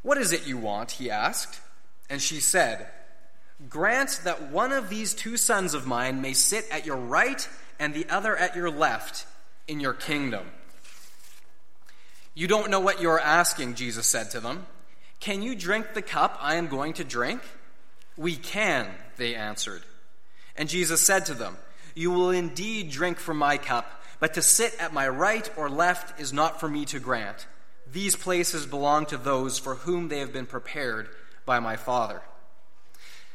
What 0.00 0.16
is 0.16 0.32
it 0.32 0.46
you 0.46 0.56
want? 0.56 0.92
he 0.92 1.10
asked. 1.10 1.60
And 2.08 2.22
she 2.22 2.40
said, 2.40 2.86
Grant 3.68 4.22
that 4.24 4.50
one 4.50 4.72
of 4.72 4.88
these 4.88 5.12
two 5.12 5.36
sons 5.36 5.74
of 5.74 5.86
mine 5.86 6.22
may 6.22 6.32
sit 6.32 6.64
at 6.70 6.86
your 6.86 6.96
right 6.96 7.46
and 7.78 7.92
the 7.92 8.08
other 8.08 8.34
at 8.38 8.56
your 8.56 8.70
left 8.70 9.26
in 9.68 9.80
your 9.80 9.92
kingdom. 9.92 10.46
You 12.34 12.46
don't 12.46 12.70
know 12.70 12.80
what 12.80 13.00
you're 13.00 13.20
asking, 13.20 13.74
Jesus 13.74 14.06
said 14.06 14.30
to 14.30 14.40
them. 14.40 14.66
Can 15.20 15.42
you 15.42 15.54
drink 15.54 15.94
the 15.94 16.02
cup 16.02 16.38
I 16.40 16.56
am 16.56 16.68
going 16.68 16.94
to 16.94 17.04
drink? 17.04 17.42
We 18.16 18.36
can, 18.36 18.88
they 19.16 19.34
answered. 19.34 19.82
And 20.56 20.68
Jesus 20.68 21.00
said 21.00 21.26
to 21.26 21.34
them, 21.34 21.56
You 21.94 22.10
will 22.10 22.30
indeed 22.30 22.90
drink 22.90 23.18
from 23.18 23.36
my 23.36 23.58
cup, 23.58 24.02
but 24.18 24.34
to 24.34 24.42
sit 24.42 24.74
at 24.80 24.92
my 24.92 25.08
right 25.08 25.48
or 25.56 25.68
left 25.68 26.20
is 26.20 26.32
not 26.32 26.58
for 26.58 26.68
me 26.68 26.84
to 26.86 26.98
grant. 26.98 27.46
These 27.90 28.16
places 28.16 28.66
belong 28.66 29.06
to 29.06 29.18
those 29.18 29.58
for 29.58 29.74
whom 29.74 30.08
they 30.08 30.20
have 30.20 30.32
been 30.32 30.46
prepared 30.46 31.08
by 31.44 31.60
my 31.60 31.76
Father. 31.76 32.22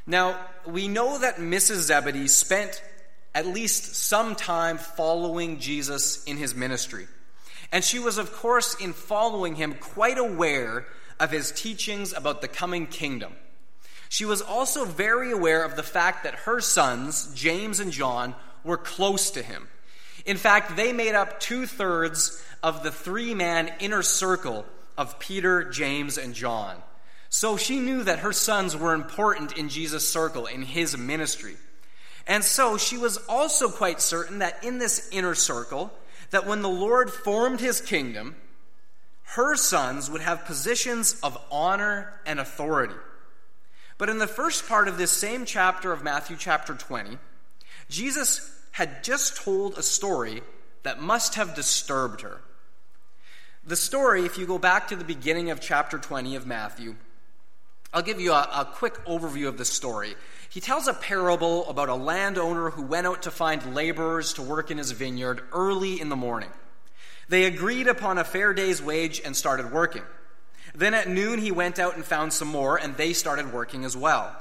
Now, 0.06 0.40
we 0.66 0.88
know 0.88 1.20
that 1.20 1.36
Mrs. 1.36 1.82
Zebedee 1.82 2.28
spent 2.28 2.82
at 3.36 3.46
least 3.46 3.96
some 3.96 4.36
time 4.36 4.78
following 4.78 5.60
Jesus 5.60 6.24
in 6.24 6.38
his 6.38 6.56
ministry. 6.56 7.08
And 7.72 7.84
she 7.84 8.00
was, 8.00 8.18
of 8.18 8.34
course, 8.34 8.76
in 8.76 8.94
following 8.94 9.56
him, 9.56 9.76
quite 9.76 10.18
aware 10.18 10.88
of 11.20 11.32
his 11.32 11.52
teachings 11.52 12.14
about 12.14 12.42
the 12.42 12.48
coming 12.48 12.88
kingdom. 12.88 13.34
She 14.10 14.26
was 14.26 14.42
also 14.42 14.86
very 14.86 15.32
aware 15.32 15.64
of 15.64 15.76
the 15.76 15.84
fact 15.84 16.24
that 16.24 16.36
her 16.36 16.62
sons, 16.62 17.34
James 17.34 17.80
and 17.80 17.92
John, 17.92 18.36
were 18.64 18.78
close 18.78 19.32
to 19.32 19.42
him. 19.42 19.68
In 20.26 20.38
fact, 20.38 20.76
they 20.76 20.94
made 20.94 21.16
up 21.16 21.40
two 21.40 21.66
thirds 21.66 22.42
of 22.64 22.84
the 22.84 22.92
three 22.92 23.34
man 23.34 23.72
inner 23.80 24.02
circle 24.02 24.66
of 24.98 25.20
Peter, 25.20 25.66
James, 25.70 26.18
and 26.18 26.34
John. 26.34 26.78
So 27.30 27.58
she 27.58 27.80
knew 27.80 28.04
that 28.04 28.20
her 28.20 28.34
sons 28.34 28.76
were 28.76 28.94
important 28.94 29.58
in 29.58 29.70
Jesus' 29.70 30.08
circle, 30.08 30.46
in 30.46 30.62
his 30.62 30.98
ministry. 30.98 31.56
And 32.26 32.44
so 32.44 32.78
she 32.78 32.98
was 32.98 33.18
also 33.30 33.70
quite 33.70 34.02
certain 34.02 34.40
that 34.40 34.64
in 34.64 34.80
this 34.80 35.10
inner 35.12 35.36
circle, 35.36 35.92
that 36.32 36.46
when 36.46 36.62
the 36.62 36.70
Lord 36.70 37.12
formed 37.12 37.60
his 37.60 37.82
kingdom, 37.82 38.36
her 39.36 39.56
sons 39.56 40.10
would 40.10 40.22
have 40.22 40.46
positions 40.46 41.20
of 41.22 41.38
honor 41.52 42.20
and 42.26 42.40
authority. 42.40 42.96
But 43.98 44.10
in 44.10 44.20
the 44.20 44.28
first 44.28 44.68
part 44.68 44.88
of 44.88 44.98
this 44.98 45.12
same 45.12 45.46
chapter 45.46 45.92
of 45.92 46.04
Matthew 46.04 46.38
chapter 46.38 46.76
20, 46.76 47.18
Jesus 47.90 48.52
had 48.72 49.04
just 49.04 49.38
told 49.38 49.78
a 49.78 49.84
story 49.84 50.42
that 50.84 51.02
must 51.02 51.36
have 51.36 51.56
disturbed 51.56 52.22
her. 52.22 52.42
The 53.66 53.76
story, 53.76 54.26
if 54.26 54.38
you 54.38 54.46
go 54.46 54.58
back 54.58 54.88
to 54.88 54.96
the 54.96 55.04
beginning 55.04 55.52
of 55.52 55.60
chapter 55.60 55.98
20 55.98 56.36
of 56.36 56.48
Matthew, 56.48 56.96
I'll 57.98 58.04
give 58.04 58.22
you 58.22 58.32
a, 58.32 58.48
a, 58.54 58.64
quick 58.64 59.04
overview 59.06 59.48
of 59.48 59.58
the 59.58 59.66
story. 59.66 60.14
He 60.52 60.62
tells 60.62 60.88
a 60.88 60.94
parable 60.94 61.68
about 61.68 61.90
a 61.90 61.96
landowner 61.96 62.70
who 62.70 62.84
went 62.84 63.08
out 63.08 63.24
to 63.24 63.32
find 63.32 63.74
laborers 63.74 64.34
to 64.34 64.44
work 64.44 64.70
in 64.70 64.78
his 64.78 64.92
vineyard 64.92 65.42
early 65.52 66.00
in 66.00 66.10
the 66.10 66.16
morning. 66.16 66.52
They 67.28 67.46
agreed 67.46 67.88
upon 67.88 68.20
a 68.20 68.24
fair 68.24 68.54
day's 68.54 68.84
wage 68.84 69.20
and 69.26 69.36
started 69.36 69.72
working. 69.72 70.04
Then 70.76 70.94
at 70.94 71.10
noon 71.10 71.40
he 71.40 71.50
went 71.50 71.80
out 71.80 71.96
and 71.96 72.06
found 72.06 72.34
some 72.34 72.50
more, 72.50 72.78
and 72.78 72.96
they 72.98 73.14
started 73.14 73.52
working 73.52 73.84
as 73.84 73.98
well. 73.98 74.32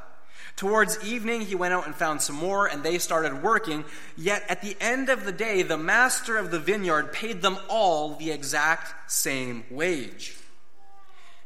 Towards 0.56 1.02
evening 1.02 1.40
he 1.40 1.54
went 1.54 1.72
out 1.72 1.86
and 1.86 1.94
found 1.94 2.20
some 2.20 2.36
more, 2.36 2.66
and 2.66 2.82
they 2.82 2.98
started 2.98 3.42
working. 3.42 3.86
Yet 4.18 4.44
at 4.50 4.60
the 4.60 4.76
end 4.82 5.08
of 5.08 5.24
the 5.24 5.32
day, 5.32 5.62
the 5.62 5.78
master 5.78 6.36
of 6.36 6.50
the 6.50 6.60
vineyard 6.60 7.10
paid 7.10 7.40
them 7.40 7.56
all 7.70 8.16
the 8.16 8.32
exact 8.32 9.10
same 9.10 9.64
wage. 9.70 10.36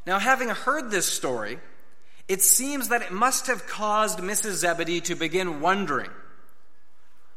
Now, 0.05 0.19
having 0.19 0.49
heard 0.49 0.91
this 0.91 1.05
story, 1.05 1.59
it 2.31 2.41
seems 2.41 2.87
that 2.87 3.01
it 3.01 3.11
must 3.11 3.47
have 3.47 3.67
caused 3.67 4.19
Mrs. 4.19 4.53
Zebedee 4.53 5.01
to 5.01 5.15
begin 5.15 5.59
wondering 5.59 6.09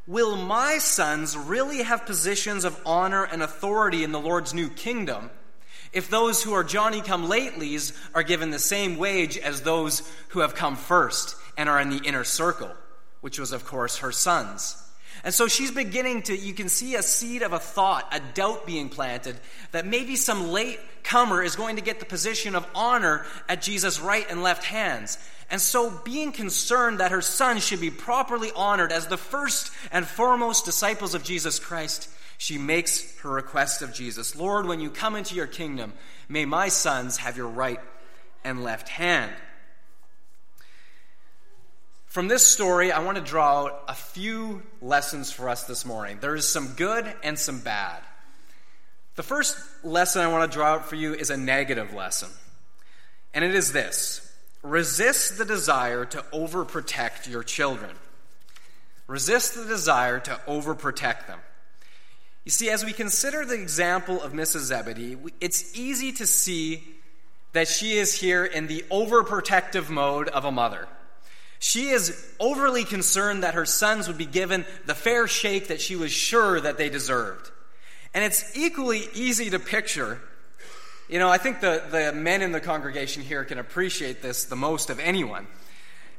Will 0.06 0.36
my 0.36 0.78
sons 0.78 1.36
really 1.36 1.82
have 1.82 2.06
positions 2.06 2.64
of 2.64 2.78
honor 2.86 3.24
and 3.24 3.42
authority 3.42 4.04
in 4.04 4.12
the 4.12 4.20
Lord's 4.20 4.54
new 4.54 4.68
kingdom 4.68 5.30
if 5.92 6.08
those 6.10 6.44
who 6.44 6.52
are 6.52 6.62
Johnny 6.62 7.00
come 7.00 7.26
latelys 7.26 7.92
are 8.14 8.22
given 8.22 8.50
the 8.50 8.58
same 8.60 8.96
wage 8.96 9.36
as 9.36 9.62
those 9.62 10.08
who 10.28 10.40
have 10.40 10.54
come 10.54 10.76
first 10.76 11.34
and 11.56 11.68
are 11.68 11.80
in 11.80 11.90
the 11.90 12.04
inner 12.04 12.24
circle, 12.24 12.70
which 13.20 13.38
was, 13.38 13.50
of 13.50 13.64
course, 13.64 13.98
her 13.98 14.12
sons? 14.12 14.76
And 15.24 15.32
so 15.32 15.48
she's 15.48 15.70
beginning 15.70 16.22
to, 16.24 16.36
you 16.36 16.52
can 16.52 16.68
see 16.68 16.94
a 16.94 17.02
seed 17.02 17.42
of 17.42 17.54
a 17.54 17.58
thought, 17.58 18.06
a 18.12 18.20
doubt 18.34 18.66
being 18.66 18.90
planted 18.90 19.36
that 19.72 19.86
maybe 19.86 20.16
some 20.16 20.48
late 20.48 20.78
comer 21.02 21.42
is 21.42 21.56
going 21.56 21.76
to 21.76 21.82
get 21.82 21.98
the 21.98 22.06
position 22.06 22.54
of 22.54 22.66
honor 22.74 23.24
at 23.48 23.62
Jesus' 23.62 23.98
right 23.98 24.26
and 24.30 24.42
left 24.42 24.64
hands. 24.64 25.18
And 25.50 25.60
so, 25.60 25.90
being 26.04 26.32
concerned 26.32 27.00
that 27.00 27.10
her 27.10 27.20
son 27.20 27.58
should 27.58 27.80
be 27.80 27.90
properly 27.90 28.50
honored 28.54 28.92
as 28.92 29.06
the 29.06 29.16
first 29.16 29.70
and 29.92 30.06
foremost 30.06 30.64
disciples 30.64 31.14
of 31.14 31.22
Jesus 31.22 31.58
Christ, 31.58 32.08
she 32.38 32.58
makes 32.58 33.18
her 33.20 33.30
request 33.30 33.80
of 33.80 33.94
Jesus 33.94 34.36
Lord, 34.36 34.66
when 34.66 34.80
you 34.80 34.90
come 34.90 35.16
into 35.16 35.34
your 35.34 35.46
kingdom, 35.46 35.92
may 36.28 36.44
my 36.44 36.68
sons 36.68 37.18
have 37.18 37.36
your 37.36 37.48
right 37.48 37.80
and 38.42 38.62
left 38.62 38.88
hand. 38.88 39.32
From 42.14 42.28
this 42.28 42.46
story, 42.46 42.92
I 42.92 43.00
want 43.00 43.18
to 43.18 43.24
draw 43.24 43.64
out 43.64 43.82
a 43.88 43.94
few 43.94 44.62
lessons 44.80 45.32
for 45.32 45.48
us 45.48 45.64
this 45.64 45.84
morning. 45.84 46.18
There 46.20 46.36
is 46.36 46.46
some 46.46 46.74
good 46.74 47.12
and 47.24 47.36
some 47.36 47.58
bad. 47.58 48.00
The 49.16 49.24
first 49.24 49.58
lesson 49.82 50.22
I 50.22 50.28
want 50.28 50.48
to 50.48 50.56
draw 50.56 50.74
out 50.74 50.86
for 50.86 50.94
you 50.94 51.12
is 51.12 51.30
a 51.30 51.36
negative 51.36 51.92
lesson. 51.92 52.28
And 53.34 53.44
it 53.44 53.52
is 53.52 53.72
this 53.72 54.32
resist 54.62 55.38
the 55.38 55.44
desire 55.44 56.04
to 56.04 56.18
overprotect 56.32 57.28
your 57.28 57.42
children. 57.42 57.90
Resist 59.08 59.56
the 59.56 59.64
desire 59.64 60.20
to 60.20 60.38
overprotect 60.46 61.26
them. 61.26 61.40
You 62.44 62.52
see, 62.52 62.70
as 62.70 62.84
we 62.84 62.92
consider 62.92 63.44
the 63.44 63.60
example 63.60 64.22
of 64.22 64.32
Mrs. 64.32 64.66
Zebedee, 64.66 65.16
it's 65.40 65.76
easy 65.76 66.12
to 66.12 66.28
see 66.28 66.84
that 67.54 67.66
she 67.66 67.94
is 67.94 68.14
here 68.14 68.44
in 68.44 68.68
the 68.68 68.84
overprotective 68.88 69.90
mode 69.90 70.28
of 70.28 70.44
a 70.44 70.52
mother. 70.52 70.86
She 71.64 71.88
is 71.88 72.22
overly 72.38 72.84
concerned 72.84 73.42
that 73.42 73.54
her 73.54 73.64
sons 73.64 74.06
would 74.06 74.18
be 74.18 74.26
given 74.26 74.66
the 74.84 74.94
fair 74.94 75.26
shake 75.26 75.68
that 75.68 75.80
she 75.80 75.96
was 75.96 76.12
sure 76.12 76.60
that 76.60 76.76
they 76.76 76.90
deserved. 76.90 77.50
And 78.12 78.22
it's 78.22 78.54
equally 78.54 79.08
easy 79.14 79.48
to 79.48 79.58
picture. 79.58 80.20
You 81.08 81.18
know, 81.18 81.30
I 81.30 81.38
think 81.38 81.62
the, 81.62 81.82
the 81.90 82.12
men 82.12 82.42
in 82.42 82.52
the 82.52 82.60
congregation 82.60 83.22
here 83.22 83.44
can 83.44 83.58
appreciate 83.58 84.20
this 84.20 84.44
the 84.44 84.56
most 84.56 84.90
of 84.90 85.00
anyone. 85.00 85.46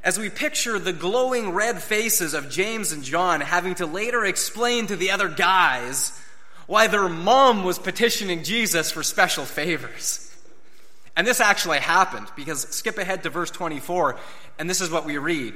As 0.02 0.18
we 0.18 0.30
picture 0.30 0.80
the 0.80 0.92
glowing 0.92 1.50
red 1.50 1.80
faces 1.80 2.34
of 2.34 2.50
James 2.50 2.90
and 2.90 3.04
John 3.04 3.40
having 3.40 3.76
to 3.76 3.86
later 3.86 4.24
explain 4.24 4.88
to 4.88 4.96
the 4.96 5.12
other 5.12 5.28
guys 5.28 6.20
why 6.66 6.88
their 6.88 7.08
mom 7.08 7.62
was 7.62 7.78
petitioning 7.78 8.42
Jesus 8.42 8.90
for 8.90 9.04
special 9.04 9.44
favors. 9.44 10.25
And 11.16 11.26
this 11.26 11.40
actually 11.40 11.78
happened 11.78 12.28
because 12.36 12.68
skip 12.68 12.98
ahead 12.98 13.22
to 13.22 13.30
verse 13.30 13.50
24, 13.50 14.18
and 14.58 14.68
this 14.68 14.82
is 14.82 14.90
what 14.90 15.06
we 15.06 15.16
read. 15.16 15.54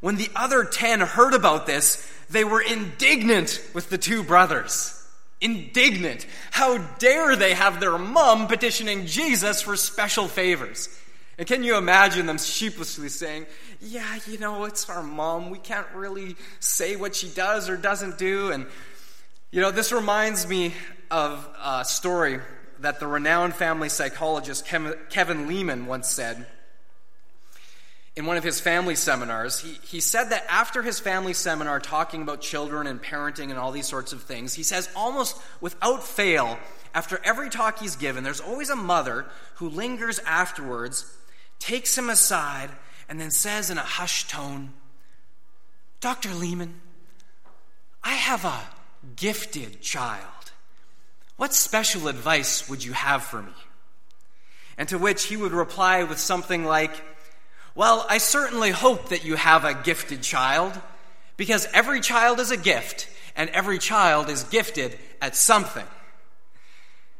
When 0.00 0.16
the 0.16 0.28
other 0.34 0.64
ten 0.64 1.00
heard 1.00 1.34
about 1.34 1.66
this, 1.66 2.06
they 2.28 2.44
were 2.44 2.60
indignant 2.60 3.62
with 3.74 3.88
the 3.88 3.98
two 3.98 4.22
brothers. 4.22 4.92
Indignant. 5.40 6.26
How 6.50 6.78
dare 6.78 7.36
they 7.36 7.54
have 7.54 7.78
their 7.78 7.96
mom 7.96 8.48
petitioning 8.48 9.06
Jesus 9.06 9.62
for 9.62 9.76
special 9.76 10.26
favors? 10.26 10.88
And 11.38 11.46
can 11.46 11.62
you 11.62 11.76
imagine 11.76 12.26
them 12.26 12.38
sheepishly 12.38 13.08
saying, 13.08 13.46
Yeah, 13.80 14.18
you 14.26 14.38
know, 14.38 14.64
it's 14.64 14.88
our 14.88 15.02
mom. 15.02 15.50
We 15.50 15.58
can't 15.58 15.86
really 15.94 16.36
say 16.60 16.96
what 16.96 17.14
she 17.14 17.28
does 17.28 17.68
or 17.68 17.76
doesn't 17.76 18.18
do. 18.18 18.50
And, 18.50 18.66
you 19.50 19.60
know, 19.60 19.70
this 19.70 19.92
reminds 19.92 20.48
me 20.48 20.74
of 21.10 21.46
a 21.62 21.84
story 21.84 22.40
that 22.80 23.00
the 23.00 23.06
renowned 23.06 23.54
family 23.54 23.88
psychologist 23.88 24.66
Kevin 24.66 25.48
Leman 25.48 25.86
once 25.86 26.08
said 26.08 26.46
in 28.16 28.24
one 28.24 28.38
of 28.38 28.44
his 28.44 28.58
family 28.58 28.94
seminars. 28.94 29.60
He, 29.60 29.78
he 29.86 30.00
said 30.00 30.30
that 30.30 30.46
after 30.48 30.82
his 30.82 30.98
family 30.98 31.34
seminar, 31.34 31.78
talking 31.80 32.22
about 32.22 32.40
children 32.40 32.86
and 32.86 33.00
parenting 33.02 33.50
and 33.50 33.58
all 33.58 33.72
these 33.72 33.86
sorts 33.86 34.12
of 34.12 34.22
things, 34.22 34.54
he 34.54 34.62
says 34.62 34.88
almost 34.96 35.36
without 35.60 36.02
fail, 36.02 36.58
after 36.94 37.20
every 37.24 37.50
talk 37.50 37.78
he's 37.78 37.96
given, 37.96 38.24
there's 38.24 38.40
always 38.40 38.70
a 38.70 38.76
mother 38.76 39.26
who 39.56 39.68
lingers 39.68 40.18
afterwards, 40.20 41.14
takes 41.58 41.96
him 41.96 42.08
aside, 42.08 42.70
and 43.08 43.20
then 43.20 43.30
says 43.30 43.68
in 43.68 43.76
a 43.76 43.82
hushed 43.82 44.30
tone, 44.30 44.72
Dr. 46.00 46.32
Leman, 46.32 46.80
I 48.02 48.14
have 48.14 48.44
a 48.44 48.62
gifted 49.14 49.82
child. 49.82 50.35
What 51.36 51.52
special 51.52 52.08
advice 52.08 52.68
would 52.68 52.82
you 52.84 52.92
have 52.92 53.22
for 53.22 53.42
me? 53.42 53.52
And 54.78 54.88
to 54.88 54.98
which 54.98 55.24
he 55.24 55.36
would 55.36 55.52
reply 55.52 56.02
with 56.02 56.18
something 56.18 56.64
like, 56.64 56.92
Well, 57.74 58.06
I 58.08 58.18
certainly 58.18 58.70
hope 58.70 59.10
that 59.10 59.24
you 59.24 59.36
have 59.36 59.64
a 59.64 59.74
gifted 59.74 60.22
child, 60.22 60.78
because 61.36 61.66
every 61.74 62.00
child 62.00 62.40
is 62.40 62.50
a 62.50 62.56
gift, 62.56 63.08
and 63.36 63.50
every 63.50 63.78
child 63.78 64.30
is 64.30 64.44
gifted 64.44 64.98
at 65.20 65.36
something. 65.36 65.86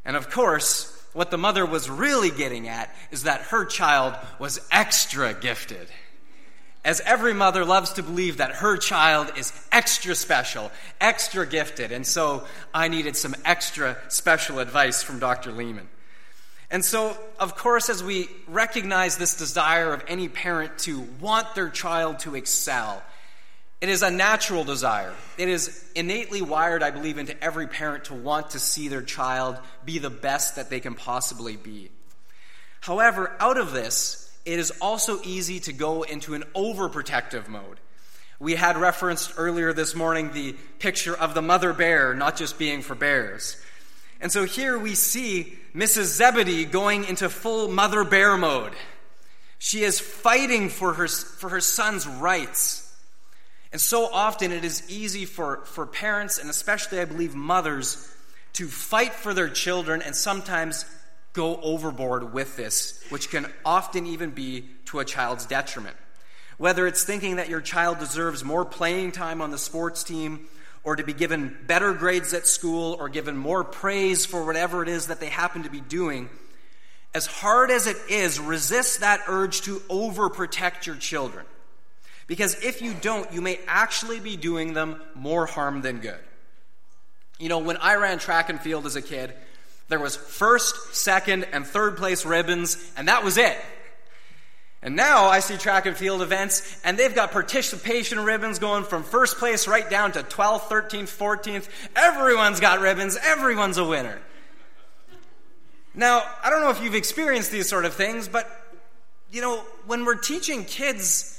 And 0.04 0.16
of 0.16 0.30
course, 0.30 0.92
what 1.12 1.30
the 1.30 1.38
mother 1.38 1.66
was 1.66 1.90
really 1.90 2.30
getting 2.30 2.68
at 2.68 2.94
is 3.10 3.24
that 3.24 3.40
her 3.42 3.64
child 3.64 4.14
was 4.38 4.60
extra 4.70 5.34
gifted 5.34 5.88
as 6.86 7.00
every 7.00 7.34
mother 7.34 7.64
loves 7.64 7.94
to 7.94 8.02
believe 8.02 8.36
that 8.36 8.52
her 8.52 8.76
child 8.76 9.32
is 9.36 9.52
extra 9.72 10.14
special, 10.14 10.70
extra 11.00 11.44
gifted, 11.44 11.90
and 11.90 12.06
so 12.06 12.44
I 12.72 12.86
needed 12.86 13.16
some 13.16 13.34
extra 13.44 13.98
special 14.08 14.60
advice 14.60 15.02
from 15.02 15.18
Dr. 15.18 15.50
Leman. 15.50 15.88
And 16.70 16.84
so, 16.84 17.16
of 17.40 17.56
course, 17.56 17.88
as 17.88 18.04
we 18.04 18.28
recognize 18.46 19.16
this 19.16 19.36
desire 19.36 19.92
of 19.92 20.04
any 20.06 20.28
parent 20.28 20.78
to 20.80 21.00
want 21.20 21.56
their 21.56 21.70
child 21.70 22.20
to 22.20 22.36
excel, 22.36 23.02
it 23.80 23.88
is 23.88 24.02
a 24.02 24.10
natural 24.10 24.62
desire. 24.62 25.12
It 25.38 25.48
is 25.48 25.84
innately 25.96 26.40
wired, 26.40 26.84
I 26.84 26.92
believe, 26.92 27.18
into 27.18 27.42
every 27.42 27.66
parent 27.66 28.04
to 28.04 28.14
want 28.14 28.50
to 28.50 28.60
see 28.60 28.86
their 28.86 29.02
child 29.02 29.58
be 29.84 29.98
the 29.98 30.08
best 30.08 30.54
that 30.54 30.70
they 30.70 30.78
can 30.78 30.94
possibly 30.94 31.56
be. 31.56 31.90
However, 32.80 33.36
out 33.40 33.58
of 33.58 33.72
this, 33.72 34.25
it 34.46 34.60
is 34.60 34.72
also 34.80 35.20
easy 35.24 35.60
to 35.60 35.72
go 35.72 36.04
into 36.04 36.34
an 36.34 36.44
overprotective 36.54 37.48
mode. 37.48 37.80
We 38.38 38.54
had 38.54 38.76
referenced 38.76 39.34
earlier 39.36 39.72
this 39.72 39.94
morning 39.94 40.32
the 40.32 40.54
picture 40.78 41.16
of 41.16 41.34
the 41.34 41.42
mother 41.42 41.72
bear 41.72 42.14
not 42.14 42.36
just 42.36 42.58
being 42.58 42.82
for 42.82 42.94
bears. 42.94 43.56
And 44.20 44.30
so 44.30 44.44
here 44.44 44.78
we 44.78 44.94
see 44.94 45.58
Mrs. 45.74 46.04
Zebedee 46.04 46.64
going 46.64 47.04
into 47.04 47.28
full 47.28 47.68
mother 47.68 48.04
bear 48.04 48.36
mode. 48.36 48.72
She 49.58 49.82
is 49.82 49.98
fighting 49.98 50.68
for 50.68 50.92
her, 50.92 51.08
for 51.08 51.50
her 51.50 51.60
son's 51.60 52.06
rights. 52.06 52.82
And 53.72 53.80
so 53.80 54.06
often 54.06 54.52
it 54.52 54.64
is 54.64 54.88
easy 54.90 55.24
for, 55.24 55.64
for 55.66 55.86
parents, 55.86 56.38
and 56.38 56.48
especially 56.48 57.00
I 57.00 57.04
believe 57.04 57.34
mothers, 57.34 58.10
to 58.54 58.68
fight 58.68 59.12
for 59.12 59.34
their 59.34 59.48
children 59.48 60.02
and 60.02 60.14
sometimes 60.14 60.84
go 61.36 61.60
overboard 61.60 62.32
with 62.32 62.56
this, 62.56 63.00
which 63.10 63.30
can 63.30 63.46
often 63.64 64.06
even 64.06 64.30
be 64.30 64.64
to 64.86 64.98
a 64.98 65.04
child's 65.04 65.46
detriment. 65.46 65.96
Whether 66.58 66.86
it's 66.86 67.04
thinking 67.04 67.36
that 67.36 67.50
your 67.50 67.60
child 67.60 67.98
deserves 67.98 68.42
more 68.42 68.64
playing 68.64 69.12
time 69.12 69.42
on 69.42 69.50
the 69.50 69.58
sports 69.58 70.02
team, 70.02 70.48
or 70.82 70.96
to 70.96 71.04
be 71.04 71.12
given 71.12 71.56
better 71.66 71.92
grades 71.92 72.32
at 72.32 72.46
school, 72.46 72.96
or 72.98 73.08
given 73.08 73.36
more 73.36 73.62
praise 73.62 74.24
for 74.24 74.44
whatever 74.44 74.82
it 74.82 74.88
is 74.88 75.08
that 75.08 75.20
they 75.20 75.28
happen 75.28 75.64
to 75.64 75.70
be 75.70 75.80
doing, 75.80 76.30
as 77.14 77.26
hard 77.26 77.70
as 77.70 77.86
it 77.86 77.96
is, 78.08 78.40
resist 78.40 79.00
that 79.00 79.20
urge 79.28 79.62
to 79.62 79.78
overprotect 79.90 80.86
your 80.86 80.96
children. 80.96 81.44
Because 82.26 82.62
if 82.64 82.82
you 82.82 82.94
don't, 82.94 83.32
you 83.32 83.40
may 83.40 83.60
actually 83.66 84.20
be 84.20 84.36
doing 84.36 84.72
them 84.72 85.00
more 85.14 85.46
harm 85.46 85.82
than 85.82 85.98
good. 85.98 86.18
You 87.38 87.48
know, 87.48 87.58
when 87.58 87.76
I 87.76 87.96
ran 87.96 88.18
track 88.18 88.48
and 88.48 88.60
field 88.60 88.86
as 88.86 88.96
a 88.96 89.02
kid, 89.02 89.34
there 89.88 90.00
was 90.00 90.16
first, 90.16 90.94
second, 90.94 91.44
and 91.52 91.66
third 91.66 91.96
place 91.96 92.24
ribbons, 92.24 92.76
and 92.96 93.08
that 93.08 93.22
was 93.24 93.36
it. 93.36 93.56
And 94.82 94.94
now 94.94 95.26
I 95.26 95.40
see 95.40 95.56
track 95.56 95.86
and 95.86 95.96
field 95.96 96.22
events, 96.22 96.80
and 96.84 96.98
they've 96.98 97.14
got 97.14 97.32
participation 97.32 98.20
ribbons 98.20 98.58
going 98.58 98.84
from 98.84 99.02
first 99.02 99.38
place 99.38 99.66
right 99.66 99.88
down 99.88 100.12
to 100.12 100.22
12th, 100.22 100.62
13th, 100.62 101.04
14th. 101.04 101.68
Everyone's 101.94 102.60
got 102.60 102.80
ribbons, 102.80 103.16
everyone's 103.22 103.78
a 103.78 103.84
winner. 103.84 104.18
Now, 105.94 106.22
I 106.42 106.50
don't 106.50 106.60
know 106.60 106.70
if 106.70 106.82
you've 106.82 106.94
experienced 106.94 107.50
these 107.50 107.68
sort 107.68 107.84
of 107.84 107.94
things, 107.94 108.28
but, 108.28 108.48
you 109.32 109.40
know, 109.40 109.62
when 109.86 110.04
we're 110.04 110.16
teaching 110.16 110.64
kids 110.64 111.35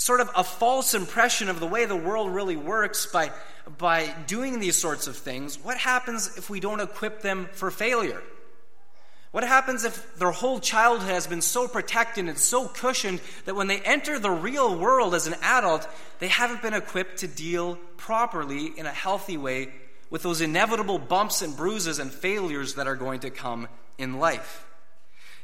sort 0.00 0.20
of 0.20 0.30
a 0.34 0.42
false 0.42 0.94
impression 0.94 1.50
of 1.50 1.60
the 1.60 1.66
way 1.66 1.84
the 1.84 1.94
world 1.94 2.30
really 2.30 2.56
works 2.56 3.04
by, 3.04 3.30
by 3.76 4.06
doing 4.26 4.58
these 4.58 4.74
sorts 4.74 5.06
of 5.06 5.14
things, 5.14 5.62
what 5.62 5.76
happens 5.76 6.38
if 6.38 6.48
we 6.48 6.58
don't 6.58 6.80
equip 6.80 7.20
them 7.20 7.46
for 7.52 7.70
failure? 7.70 8.22
What 9.30 9.44
happens 9.44 9.84
if 9.84 10.16
their 10.16 10.30
whole 10.30 10.58
childhood 10.58 11.10
has 11.10 11.26
been 11.26 11.42
so 11.42 11.68
protected 11.68 12.28
and 12.28 12.38
so 12.38 12.66
cushioned 12.66 13.20
that 13.44 13.54
when 13.54 13.66
they 13.66 13.78
enter 13.80 14.18
the 14.18 14.30
real 14.30 14.74
world 14.74 15.14
as 15.14 15.26
an 15.26 15.36
adult, 15.42 15.86
they 16.18 16.28
haven't 16.28 16.62
been 16.62 16.72
equipped 16.72 17.18
to 17.18 17.28
deal 17.28 17.76
properly 17.98 18.72
in 18.74 18.86
a 18.86 18.90
healthy 18.90 19.36
way 19.36 19.68
with 20.08 20.22
those 20.22 20.40
inevitable 20.40 20.98
bumps 20.98 21.42
and 21.42 21.54
bruises 21.54 21.98
and 21.98 22.10
failures 22.10 22.76
that 22.76 22.86
are 22.86 22.96
going 22.96 23.20
to 23.20 23.28
come 23.28 23.68
in 23.98 24.18
life? 24.18 24.66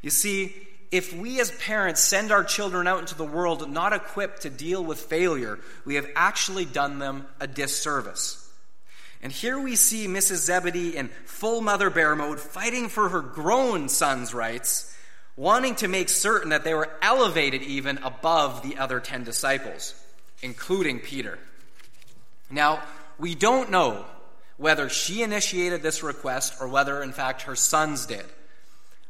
You 0.00 0.08
see, 0.08 0.56
if 0.90 1.12
we 1.12 1.40
as 1.40 1.50
parents 1.50 2.00
send 2.00 2.30
our 2.30 2.44
children 2.44 2.86
out 2.86 3.00
into 3.00 3.14
the 3.14 3.24
world 3.24 3.68
not 3.70 3.92
equipped 3.92 4.42
to 4.42 4.50
deal 4.50 4.84
with 4.84 4.98
failure, 4.98 5.58
we 5.84 5.96
have 5.96 6.08
actually 6.14 6.64
done 6.64 6.98
them 6.98 7.26
a 7.40 7.46
disservice. 7.46 8.42
And 9.22 9.32
here 9.32 9.58
we 9.58 9.76
see 9.76 10.06
Mrs. 10.06 10.44
Zebedee 10.44 10.96
in 10.96 11.08
full 11.24 11.60
mother 11.60 11.90
bear 11.90 12.14
mode, 12.14 12.38
fighting 12.38 12.88
for 12.88 13.08
her 13.08 13.20
grown 13.20 13.88
son's 13.88 14.32
rights, 14.34 14.94
wanting 15.36 15.74
to 15.76 15.88
make 15.88 16.08
certain 16.08 16.50
that 16.50 16.64
they 16.64 16.74
were 16.74 16.90
elevated 17.02 17.62
even 17.62 17.98
above 17.98 18.62
the 18.62 18.78
other 18.78 19.00
ten 19.00 19.24
disciples, 19.24 19.94
including 20.42 21.00
Peter. 21.00 21.38
Now, 22.50 22.82
we 23.18 23.34
don't 23.34 23.70
know 23.70 24.04
whether 24.58 24.88
she 24.88 25.22
initiated 25.22 25.82
this 25.82 26.02
request 26.02 26.54
or 26.60 26.68
whether, 26.68 27.02
in 27.02 27.12
fact, 27.12 27.42
her 27.42 27.56
sons 27.56 28.06
did. 28.06 28.24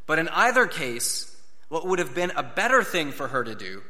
But 0.07 0.19
in 0.19 0.29
either 0.29 0.67
case, 0.67 1.36
what 1.69 1.87
would 1.87 1.99
have 1.99 2.15
been 2.15 2.33
a 2.37 2.43
better 2.43 2.83
thing 2.83 3.13
for 3.13 3.29
her 3.29 3.43
to 3.45 3.55
do, 3.55 3.83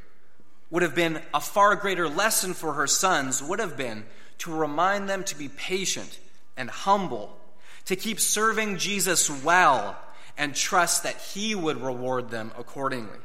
would 0.71 0.83
have 0.83 0.95
been 0.95 1.21
a 1.33 1.41
far 1.41 1.77
greater 1.77 2.09
lesson 2.09 2.55
for 2.55 2.75
her 2.75 2.87
sons, 2.87 3.43
would 3.43 3.61
have 3.61 3.77
been 3.77 4.05
to 4.39 4.55
remind 4.55 5.09
them 5.09 5.25
to 5.25 5.39
be 5.39 5.49
patient 5.49 6.19
and 6.57 6.71
humble, 6.71 7.37
to 7.85 7.97
keep 7.97 8.19
serving 8.19 8.79
Jesus 8.79 9.31
well, 9.45 9.97
and 10.37 10.55
trust 10.55 11.03
that 11.05 11.17
He 11.17 11.55
would 11.55 11.81
reward 11.81 12.31
them 12.31 12.53
accordingly. 12.59 13.19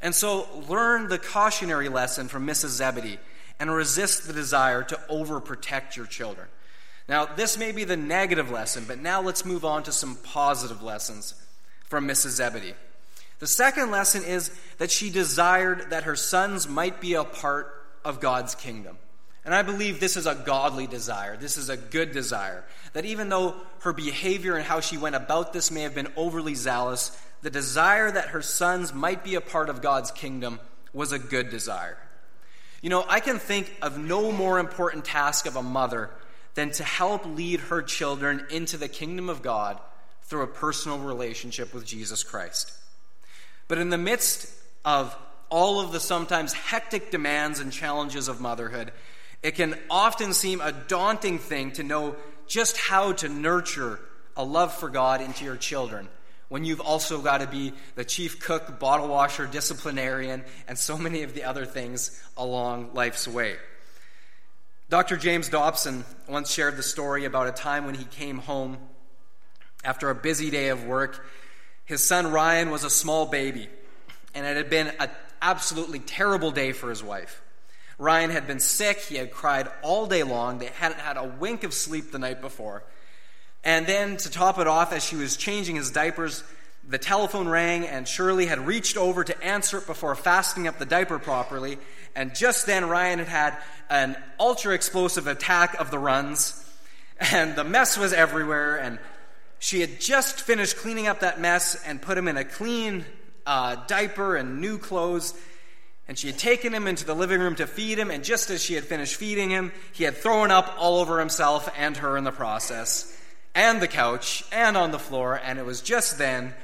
And 0.00 0.14
so 0.14 0.46
learn 0.68 1.08
the 1.08 1.18
cautionary 1.18 1.88
lesson 1.88 2.28
from 2.28 2.46
Mrs. 2.46 2.68
Zebedee 2.68 3.18
and 3.58 3.70
resist 3.70 4.26
the 4.26 4.32
desire 4.32 4.82
to 4.84 4.98
overprotect 5.10 5.96
your 5.96 6.06
children. 6.06 6.48
Now, 7.08 7.26
this 7.26 7.58
may 7.58 7.72
be 7.72 7.84
the 7.84 7.96
negative 7.96 8.50
lesson, 8.50 8.84
but 8.86 9.00
now 9.00 9.20
let's 9.20 9.44
move 9.44 9.64
on 9.64 9.82
to 9.82 9.92
some 9.92 10.16
positive 10.22 10.82
lessons 10.82 11.34
from 11.88 12.06
Mrs. 12.06 12.30
Zebedee. 12.30 12.74
The 13.40 13.46
second 13.46 13.90
lesson 13.90 14.22
is 14.22 14.50
that 14.78 14.90
she 14.90 15.10
desired 15.10 15.90
that 15.90 16.04
her 16.04 16.16
sons 16.16 16.68
might 16.68 17.00
be 17.00 17.14
a 17.14 17.24
part 17.24 17.74
of 18.04 18.20
God's 18.20 18.54
kingdom. 18.54 18.96
And 19.44 19.54
I 19.54 19.62
believe 19.62 19.98
this 19.98 20.18
is 20.18 20.26
a 20.26 20.34
godly 20.34 20.86
desire. 20.86 21.36
This 21.36 21.56
is 21.56 21.70
a 21.70 21.76
good 21.76 22.12
desire. 22.12 22.64
That 22.92 23.06
even 23.06 23.30
though 23.30 23.56
her 23.80 23.94
behavior 23.94 24.54
and 24.56 24.64
how 24.64 24.80
she 24.80 24.98
went 24.98 25.16
about 25.16 25.54
this 25.54 25.70
may 25.70 25.82
have 25.82 25.94
been 25.94 26.12
overly 26.16 26.54
zealous, 26.54 27.18
the 27.40 27.50
desire 27.50 28.10
that 28.10 28.28
her 28.28 28.42
sons 28.42 28.92
might 28.92 29.24
be 29.24 29.34
a 29.34 29.40
part 29.40 29.70
of 29.70 29.80
God's 29.80 30.10
kingdom 30.10 30.60
was 30.92 31.12
a 31.12 31.18
good 31.18 31.48
desire. 31.48 31.96
You 32.82 32.90
know, 32.90 33.04
I 33.08 33.20
can 33.20 33.38
think 33.38 33.74
of 33.80 33.98
no 33.98 34.32
more 34.32 34.58
important 34.58 35.06
task 35.06 35.46
of 35.46 35.56
a 35.56 35.62
mother 35.62 36.10
than 36.54 36.72
to 36.72 36.84
help 36.84 37.24
lead 37.24 37.60
her 37.60 37.80
children 37.80 38.46
into 38.50 38.76
the 38.76 38.88
kingdom 38.88 39.30
of 39.30 39.40
God 39.40 39.80
through 40.24 40.42
a 40.42 40.46
personal 40.46 40.98
relationship 40.98 41.72
with 41.72 41.86
Jesus 41.86 42.22
Christ. 42.22 42.72
But 43.70 43.78
in 43.78 43.88
the 43.88 43.98
midst 43.98 44.52
of 44.84 45.16
all 45.48 45.78
of 45.78 45.92
the 45.92 46.00
sometimes 46.00 46.52
hectic 46.52 47.12
demands 47.12 47.60
and 47.60 47.72
challenges 47.72 48.26
of 48.26 48.40
motherhood, 48.40 48.90
it 49.44 49.52
can 49.52 49.78
often 49.88 50.32
seem 50.32 50.60
a 50.60 50.72
daunting 50.72 51.38
thing 51.38 51.70
to 51.74 51.84
know 51.84 52.16
just 52.48 52.76
how 52.76 53.12
to 53.12 53.28
nurture 53.28 54.00
a 54.36 54.42
love 54.42 54.74
for 54.74 54.88
God 54.88 55.20
into 55.20 55.44
your 55.44 55.56
children 55.56 56.08
when 56.48 56.64
you've 56.64 56.80
also 56.80 57.20
got 57.20 57.42
to 57.42 57.46
be 57.46 57.72
the 57.94 58.04
chief 58.04 58.40
cook, 58.40 58.80
bottle 58.80 59.06
washer, 59.06 59.46
disciplinarian, 59.46 60.42
and 60.66 60.76
so 60.76 60.98
many 60.98 61.22
of 61.22 61.34
the 61.34 61.44
other 61.44 61.64
things 61.64 62.20
along 62.36 62.90
life's 62.92 63.28
way. 63.28 63.54
Dr. 64.88 65.16
James 65.16 65.48
Dobson 65.48 66.04
once 66.28 66.50
shared 66.50 66.76
the 66.76 66.82
story 66.82 67.24
about 67.24 67.46
a 67.46 67.52
time 67.52 67.86
when 67.86 67.94
he 67.94 68.04
came 68.04 68.38
home 68.38 68.78
after 69.84 70.10
a 70.10 70.14
busy 70.16 70.50
day 70.50 70.70
of 70.70 70.84
work 70.86 71.24
his 71.90 72.04
son 72.04 72.30
Ryan 72.30 72.70
was 72.70 72.84
a 72.84 72.90
small 72.90 73.26
baby, 73.26 73.68
and 74.32 74.46
it 74.46 74.56
had 74.56 74.70
been 74.70 74.92
an 75.00 75.10
absolutely 75.42 75.98
terrible 75.98 76.52
day 76.52 76.70
for 76.70 76.88
his 76.88 77.02
wife. 77.02 77.42
Ryan 77.98 78.30
had 78.30 78.46
been 78.46 78.60
sick, 78.60 79.00
he 79.00 79.16
had 79.16 79.32
cried 79.32 79.68
all 79.82 80.06
day 80.06 80.22
long, 80.22 80.60
they 80.60 80.66
hadn't 80.66 81.00
had 81.00 81.16
a 81.16 81.24
wink 81.24 81.64
of 81.64 81.74
sleep 81.74 82.12
the 82.12 82.20
night 82.20 82.40
before. 82.40 82.84
And 83.64 83.88
then, 83.88 84.18
to 84.18 84.30
top 84.30 84.60
it 84.60 84.68
off, 84.68 84.92
as 84.92 85.04
she 85.04 85.16
was 85.16 85.36
changing 85.36 85.74
his 85.74 85.90
diapers, 85.90 86.44
the 86.88 86.96
telephone 86.96 87.48
rang, 87.48 87.84
and 87.88 88.06
Shirley 88.06 88.46
had 88.46 88.64
reached 88.68 88.96
over 88.96 89.24
to 89.24 89.44
answer 89.44 89.78
it 89.78 89.86
before 89.88 90.14
fastening 90.14 90.68
up 90.68 90.78
the 90.78 90.86
diaper 90.86 91.18
properly. 91.18 91.76
And 92.14 92.36
just 92.36 92.66
then, 92.66 92.88
Ryan 92.88 93.18
had 93.18 93.28
had 93.28 93.56
an 93.90 94.16
ultra 94.38 94.74
explosive 94.74 95.26
attack 95.26 95.74
of 95.80 95.90
the 95.90 95.98
runs, 95.98 96.64
and 97.18 97.56
the 97.56 97.64
mess 97.64 97.98
was 97.98 98.12
everywhere, 98.12 98.76
and 98.76 99.00
she 99.60 99.82
had 99.82 100.00
just 100.00 100.40
finished 100.40 100.78
cleaning 100.78 101.06
up 101.06 101.20
that 101.20 101.38
mess 101.38 101.80
and 101.84 102.00
put 102.00 102.16
him 102.16 102.28
in 102.28 102.38
a 102.38 102.44
clean 102.44 103.04
uh, 103.44 103.76
diaper 103.86 104.34
and 104.34 104.58
new 104.58 104.78
clothes. 104.78 105.34
And 106.08 106.18
she 106.18 106.28
had 106.28 106.38
taken 106.38 106.74
him 106.74 106.86
into 106.86 107.04
the 107.04 107.14
living 107.14 107.40
room 107.40 107.54
to 107.56 107.66
feed 107.66 107.98
him, 107.98 108.10
and 108.10 108.24
just 108.24 108.48
as 108.48 108.62
she 108.62 108.74
had 108.74 108.84
finished 108.84 109.16
feeding 109.16 109.50
him, 109.50 109.70
he 109.92 110.04
had 110.04 110.16
thrown 110.16 110.50
up 110.50 110.74
all 110.78 110.98
over 110.98 111.20
himself 111.20 111.70
and 111.76 111.94
her 111.98 112.16
in 112.16 112.24
the 112.24 112.32
process, 112.32 113.16
and 113.54 113.82
the 113.82 113.86
couch, 113.86 114.42
and 114.50 114.78
on 114.78 114.92
the 114.92 114.98
floor, 114.98 115.38
and 115.44 115.58
it 115.58 115.66
was 115.66 115.82
just 115.82 116.16
then 116.16 116.54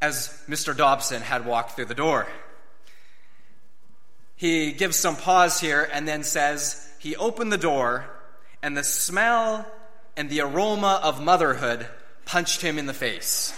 as 0.00 0.28
Mr. 0.48 0.76
Dobson 0.76 1.22
had 1.22 1.44
walked 1.44 1.72
through 1.72 1.86
the 1.86 1.94
door. 1.94 2.28
He 4.36 4.72
gives 4.72 4.96
some 4.96 5.16
pause 5.16 5.60
here 5.60 5.88
and 5.92 6.06
then 6.06 6.22
says, 6.22 6.88
He 7.00 7.16
opened 7.16 7.52
the 7.52 7.58
door, 7.58 8.06
and 8.62 8.76
the 8.76 8.84
smell 8.84 9.66
and 10.16 10.30
the 10.30 10.40
aroma 10.40 11.00
of 11.02 11.20
motherhood 11.20 11.86
punched 12.24 12.60
him 12.60 12.78
in 12.78 12.86
the 12.86 12.94
face. 12.94 13.54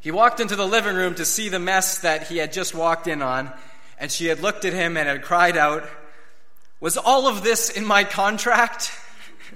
He 0.00 0.10
walked 0.10 0.40
into 0.40 0.56
the 0.56 0.66
living 0.66 0.94
room 0.94 1.16
to 1.16 1.24
see 1.24 1.48
the 1.48 1.58
mess 1.58 1.98
that 1.98 2.28
he 2.28 2.38
had 2.38 2.52
just 2.52 2.74
walked 2.74 3.06
in 3.06 3.20
on, 3.20 3.52
and 3.98 4.10
she 4.10 4.26
had 4.26 4.40
looked 4.40 4.64
at 4.64 4.72
him 4.72 4.96
and 4.96 5.08
had 5.08 5.22
cried 5.22 5.56
out, 5.56 5.88
Was 6.80 6.96
all 6.96 7.26
of 7.26 7.42
this 7.42 7.68
in 7.68 7.84
my 7.84 8.04
contract? 8.04 8.92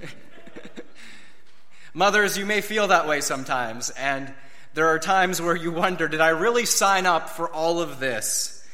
Mothers, 1.93 2.37
you 2.37 2.45
may 2.45 2.61
feel 2.61 2.87
that 2.87 3.07
way 3.07 3.21
sometimes, 3.21 3.89
and 3.91 4.33
there 4.73 4.87
are 4.87 4.99
times 4.99 5.41
where 5.41 5.55
you 5.55 5.71
wonder, 5.71 6.07
Did 6.07 6.21
I 6.21 6.29
really 6.29 6.65
sign 6.65 7.05
up 7.05 7.29
for 7.29 7.49
all 7.49 7.81
of 7.81 7.99
this? 7.99 8.67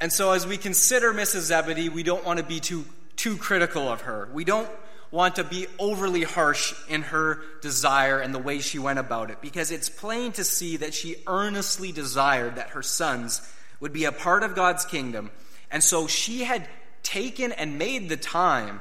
And 0.00 0.12
so, 0.12 0.32
as 0.32 0.46
we 0.46 0.56
consider 0.56 1.12
Mrs. 1.12 1.40
Zebedee, 1.40 1.88
we 1.88 2.04
don't 2.04 2.24
want 2.24 2.38
to 2.38 2.44
be 2.44 2.60
too, 2.60 2.84
too 3.16 3.36
critical 3.36 3.88
of 3.88 4.02
her. 4.02 4.28
We 4.32 4.44
don't 4.44 4.68
want 5.10 5.36
to 5.36 5.44
be 5.44 5.66
overly 5.78 6.22
harsh 6.22 6.74
in 6.88 7.02
her 7.02 7.40
desire 7.62 8.18
and 8.18 8.34
the 8.34 8.38
way 8.38 8.60
she 8.60 8.78
went 8.78 8.98
about 8.98 9.30
it, 9.30 9.40
because 9.40 9.70
it's 9.70 9.88
plain 9.88 10.32
to 10.32 10.44
see 10.44 10.78
that 10.78 10.94
she 10.94 11.16
earnestly 11.26 11.92
desired 11.92 12.56
that 12.56 12.70
her 12.70 12.82
sons 12.82 13.40
would 13.80 13.92
be 13.92 14.04
a 14.04 14.12
part 14.12 14.42
of 14.42 14.54
God's 14.54 14.84
kingdom. 14.84 15.30
And 15.70 15.82
so 15.82 16.06
she 16.06 16.44
had 16.44 16.68
taken 17.02 17.52
and 17.52 17.78
made 17.78 18.08
the 18.08 18.16
time 18.16 18.80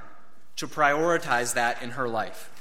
to 0.58 0.68
prioritize 0.68 1.54
that 1.54 1.82
in 1.82 1.92
her 1.92 2.08
life. 2.08 2.52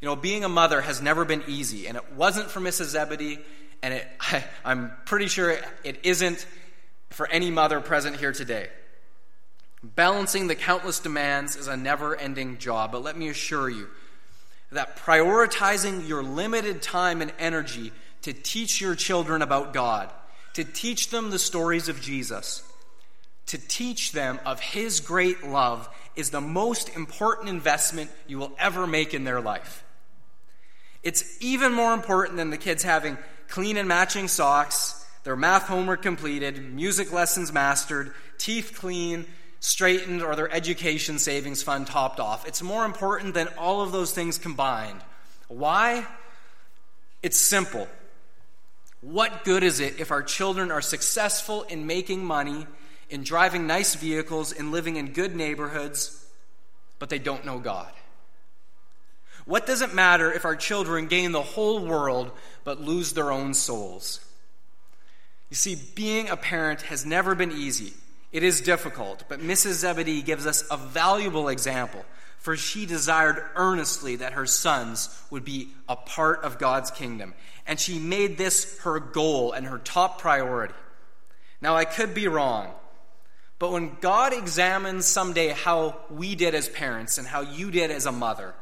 You 0.00 0.08
know, 0.08 0.16
being 0.16 0.44
a 0.44 0.48
mother 0.48 0.80
has 0.80 1.00
never 1.00 1.24
been 1.24 1.42
easy, 1.48 1.86
and 1.86 1.96
it 1.96 2.12
wasn't 2.12 2.50
for 2.50 2.60
Mrs. 2.60 2.86
Zebedee, 2.86 3.38
and 3.82 3.94
it, 3.94 4.06
I, 4.20 4.44
I'm 4.64 4.92
pretty 5.06 5.28
sure 5.28 5.56
it 5.84 6.00
isn't 6.02 6.46
for 7.10 7.28
any 7.28 7.50
mother 7.50 7.80
present 7.80 8.16
here 8.16 8.32
today. 8.32 8.68
Balancing 9.84 10.46
the 10.46 10.54
countless 10.54 10.98
demands 10.98 11.56
is 11.56 11.68
a 11.68 11.76
never 11.76 12.16
ending 12.16 12.56
job, 12.56 12.92
but 12.92 13.02
let 13.02 13.18
me 13.18 13.28
assure 13.28 13.68
you 13.68 13.88
that 14.72 14.96
prioritizing 14.96 16.08
your 16.08 16.22
limited 16.22 16.80
time 16.80 17.20
and 17.20 17.32
energy 17.38 17.92
to 18.22 18.32
teach 18.32 18.80
your 18.80 18.94
children 18.94 19.42
about 19.42 19.74
God, 19.74 20.10
to 20.54 20.64
teach 20.64 21.10
them 21.10 21.30
the 21.30 21.38
stories 21.38 21.90
of 21.90 22.00
Jesus, 22.00 22.62
to 23.46 23.58
teach 23.58 24.12
them 24.12 24.40
of 24.46 24.58
His 24.58 25.00
great 25.00 25.44
love 25.44 25.86
is 26.16 26.30
the 26.30 26.40
most 26.40 26.88
important 26.96 27.50
investment 27.50 28.10
you 28.26 28.38
will 28.38 28.52
ever 28.58 28.86
make 28.86 29.12
in 29.12 29.24
their 29.24 29.42
life. 29.42 29.84
It's 31.02 31.36
even 31.42 31.72
more 31.72 31.92
important 31.92 32.38
than 32.38 32.48
the 32.48 32.56
kids 32.56 32.82
having 32.82 33.18
clean 33.48 33.76
and 33.76 33.86
matching 33.86 34.28
socks 34.28 35.04
their 35.24 35.36
math 35.36 35.68
homework 35.68 36.02
completed, 36.02 36.74
music 36.74 37.10
lessons 37.10 37.50
mastered, 37.50 38.12
teeth 38.36 38.74
clean, 38.76 39.24
straightened, 39.64 40.22
or 40.22 40.36
their 40.36 40.52
education 40.52 41.18
savings 41.18 41.62
fund 41.62 41.86
topped 41.86 42.20
off. 42.20 42.46
It's 42.46 42.60
more 42.60 42.84
important 42.84 43.32
than 43.32 43.48
all 43.56 43.80
of 43.80 43.92
those 43.92 44.12
things 44.12 44.36
combined. 44.36 45.00
Why? 45.48 46.06
It's 47.22 47.38
simple. 47.38 47.88
What 49.00 49.42
good 49.44 49.62
is 49.62 49.80
it 49.80 49.98
if 49.98 50.10
our 50.10 50.22
children 50.22 50.70
are 50.70 50.82
successful 50.82 51.62
in 51.62 51.86
making 51.86 52.22
money, 52.22 52.66
in 53.08 53.22
driving 53.24 53.66
nice 53.66 53.94
vehicles, 53.94 54.52
in 54.52 54.70
living 54.70 54.96
in 54.96 55.12
good 55.12 55.34
neighborhoods, 55.34 56.26
but 56.98 57.08
they 57.08 57.18
don't 57.18 57.46
know 57.46 57.58
God? 57.58 57.90
What 59.46 59.64
does 59.64 59.80
it 59.80 59.94
matter 59.94 60.30
if 60.30 60.44
our 60.44 60.56
children 60.56 61.06
gain 61.06 61.32
the 61.32 61.40
whole 61.40 61.82
world 61.82 62.32
but 62.64 62.82
lose 62.82 63.14
their 63.14 63.32
own 63.32 63.54
souls? 63.54 64.20
You 65.48 65.56
see, 65.56 65.78
being 65.94 66.28
a 66.28 66.36
parent 66.36 66.82
has 66.82 67.06
never 67.06 67.34
been 67.34 67.52
easy. 67.52 67.94
It 68.34 68.42
is 68.42 68.60
difficult, 68.60 69.22
but 69.28 69.38
Mrs. 69.38 69.74
Zebedee 69.74 70.20
gives 70.20 70.44
us 70.44 70.64
a 70.68 70.76
valuable 70.76 71.48
example, 71.48 72.04
for 72.38 72.56
she 72.56 72.84
desired 72.84 73.40
earnestly 73.54 74.16
that 74.16 74.32
her 74.32 74.44
sons 74.44 75.16
would 75.30 75.44
be 75.44 75.68
a 75.88 75.94
part 75.94 76.42
of 76.42 76.58
God's 76.58 76.90
kingdom, 76.90 77.34
and 77.64 77.78
she 77.78 78.00
made 78.00 78.36
this 78.36 78.80
her 78.80 78.98
goal 78.98 79.52
and 79.52 79.64
her 79.68 79.78
top 79.78 80.18
priority. 80.18 80.74
Now, 81.60 81.76
I 81.76 81.84
could 81.84 82.12
be 82.12 82.26
wrong, 82.26 82.72
but 83.60 83.70
when 83.70 83.96
God 84.00 84.32
examines 84.32 85.06
someday 85.06 85.50
how 85.50 85.96
we 86.10 86.34
did 86.34 86.56
as 86.56 86.68
parents 86.68 87.18
and 87.18 87.28
how 87.28 87.42
you 87.42 87.70
did 87.70 87.92
as 87.92 88.04
a 88.04 88.10
mother, 88.10 88.52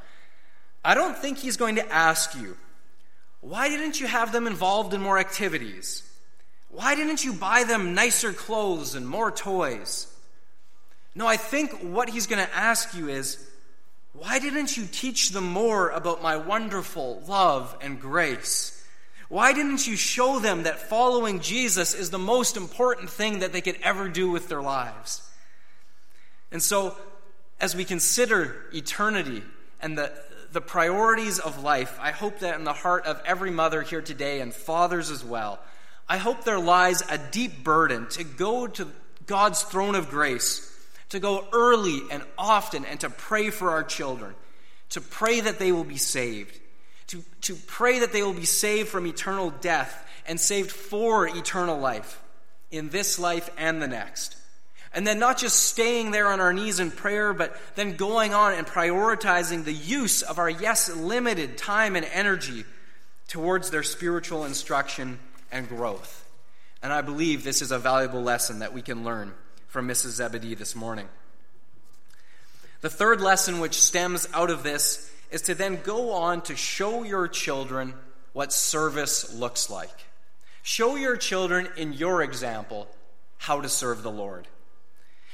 I 0.85 0.95
don't 0.95 1.17
think 1.17 1.39
He's 1.39 1.57
going 1.57 1.77
to 1.77 1.91
ask 1.91 2.35
you, 2.35 2.59
why 3.41 3.71
didn't 3.71 3.99
you 3.99 4.07
have 4.07 4.33
them 4.33 4.47
involved 4.47 4.93
in 4.93 5.01
more 5.01 5.19
activities? 5.19 6.03
Why 6.73 6.95
didn't 6.95 7.23
you 7.23 7.35
buy 7.35 7.65
them 7.65 7.95
nicer 7.95 8.33
clothes 8.33 8.95
and 8.95 9.07
more 9.07 9.31
toys? 9.31 10.07
No, 11.15 11.27
I 11.27 11.37
think 11.37 11.73
what 11.83 12.09
he's 12.09 12.27
going 12.27 12.45
to 12.45 12.57
ask 12.57 12.95
you 12.95 13.09
is, 13.09 13.47
why 14.15 14.39
didn't 14.39 14.77
you 14.77 14.87
teach 14.91 15.31
them 15.31 15.45
more 15.45 15.91
about 15.91 16.23
my 16.23 16.37
wonderful 16.37 17.23
love 17.29 17.77
and 17.83 18.01
grace? 18.01 18.83
Why 19.29 19.53
didn't 19.53 19.87
you 19.87 19.97
show 19.97 20.39
them 20.39 20.63
that 20.63 20.79
following 20.79 21.41
Jesus 21.41 21.95
is 21.95 22.11
the 22.11 22.19
most 22.19 22.57
important 22.57 23.11
thing 23.11 23.41
that 23.41 23.53
they 23.53 23.61
could 23.61 23.79
ever 23.83 24.09
do 24.09 24.31
with 24.31 24.49
their 24.49 24.63
lives? 24.63 25.23
And 26.51 26.63
so, 26.63 26.97
as 27.61 27.77
we 27.77 27.85
consider 27.85 28.67
eternity 28.75 29.43
and 29.81 29.97
the, 29.97 30.13
the 30.53 30.61
priorities 30.61 31.39
of 31.39 31.63
life, 31.63 31.99
I 32.01 32.13
hope 32.13 32.41
that 32.41 32.59
in 32.59 32.65
the 32.65 32.73
heart 32.73 33.07
of 33.07 33.21
every 33.27 33.51
mother 33.51 33.83
here 33.83 34.03
today 34.03 34.41
and 34.41 34.53
fathers 34.53 35.11
as 35.11 35.25
well, 35.25 35.59
I 36.09 36.19
hope 36.19 36.45
there 36.45 36.59
lies 36.59 37.03
a 37.09 37.19
deep 37.19 37.65
burden 37.65 38.07
to 38.11 38.25
go 38.25 38.67
to 38.67 38.89
God's 39.27 39.63
throne 39.63 39.95
of 39.95 40.11
grace, 40.11 40.69
to 41.11 41.21
go 41.21 41.47
early 41.53 42.01
and 42.11 42.23
often 42.37 42.85
and 42.85 43.01
to 43.01 43.11
pray 43.11 43.51
for 43.51 43.71
our 43.71 43.85
children, 43.85 44.35
to 44.91 45.01
pray 45.01 45.41
that 45.41 45.59
they 45.59 45.73
will 45.73 45.85
be 45.85 45.97
saved, 45.97 46.59
to, 47.09 47.23
to 47.43 47.55
pray 47.55 48.01
that 48.01 48.13
they 48.13 48.23
will 48.23 48.35
be 48.35 48.45
saved 48.45 48.89
from 48.89 49.07
eternal 49.07 49.51
death 49.51 50.09
and 50.27 50.39
saved 50.39 50.71
for 50.71 51.27
eternal 51.27 51.79
life 51.79 52.21
in 52.71 52.89
this 52.89 53.19
life 53.19 53.51
and 53.57 53.81
the 53.81 53.89
next. 53.89 54.37
And 54.95 55.07
then 55.07 55.19
not 55.19 55.39
just 55.39 55.59
staying 55.59 56.11
there 56.11 56.29
on 56.29 56.41
our 56.41 56.53
knees 56.53 56.79
in 56.79 56.91
prayer, 56.91 57.33
but 57.33 57.57
then 57.77 57.97
going 57.97 58.35
on 58.35 58.53
and 58.53 58.67
prioritizing 58.67 59.65
the 59.65 59.73
use 59.73 60.23
of 60.23 60.39
our, 60.39 60.51
yes, 60.51 60.95
limited 60.95 61.57
time 61.57 61.97
and 61.97 62.05
energy 62.13 62.65
towards 63.29 63.71
their 63.71 63.83
spiritual 63.83 64.45
instruction 64.45 65.19
and 65.53 65.69
growth. 65.69 66.29
And 66.83 66.93
I 66.93 67.03
believe 67.03 67.45
this 67.45 67.63
is 67.63 67.71
a 67.71 67.79
valuable 67.79 68.23
lesson 68.23 68.59
that 68.59 68.73
we 68.73 68.83
can 68.83 69.05
learn 69.05 69.35
from 69.69 69.87
Mrs. 69.87 70.11
Zebedee 70.11 70.55
this 70.55 70.75
morning. 70.75 71.09
The 72.81 72.91
third 72.91 73.21
lesson, 73.21 73.61
which 73.61 73.81
stems 73.81 74.27
out 74.35 74.51
of 74.51 74.65
this, 74.65 75.09
is 75.31 75.43
to 75.43 75.55
then 75.55 75.81
go 75.85 76.13
on 76.13 76.43
to 76.43 76.57
show 76.57 77.05
your 77.05 77.29
children 77.29 77.95
what 78.33 78.53
service 78.53 79.33
looks 79.33 79.71
like. 79.71 80.07
Show 80.63 80.97
your 80.97 81.17
children 81.17 81.69
in 81.77 81.93
your 81.93 82.23
example 82.23 82.89
how 83.39 83.61
to 83.61 83.69
serve 83.69 84.03
the 84.03 84.11
Lord. 84.11 84.49